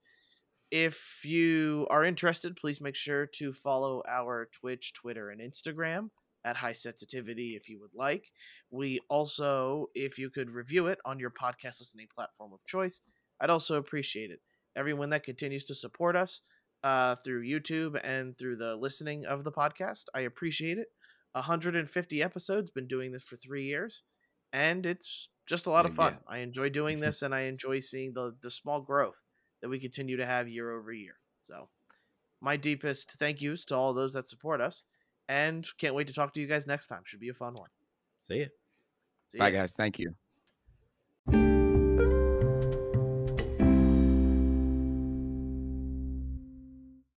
[0.72, 6.10] If you are interested, please make sure to follow our Twitch, Twitter, and Instagram
[6.44, 8.32] at High Sensitivity if you would like.
[8.72, 13.02] We also, if you could review it on your podcast listening platform of choice,
[13.40, 14.40] I'd also appreciate it.
[14.76, 16.42] Everyone that continues to support us
[16.84, 20.88] uh, through YouTube and through the listening of the podcast, I appreciate it.
[21.34, 24.04] 150 episodes, been doing this for three years,
[24.52, 26.14] and it's just a lot of fun.
[26.14, 26.36] Yeah.
[26.36, 29.18] I enjoy doing this, and I enjoy seeing the the small growth
[29.62, 31.16] that we continue to have year over year.
[31.42, 31.70] So,
[32.42, 34.84] my deepest thank yous to all those that support us,
[35.28, 37.02] and can't wait to talk to you guys next time.
[37.06, 37.70] Should be a fun one.
[38.28, 38.48] See you.
[39.38, 39.74] Bye, guys.
[39.74, 40.16] Thank you.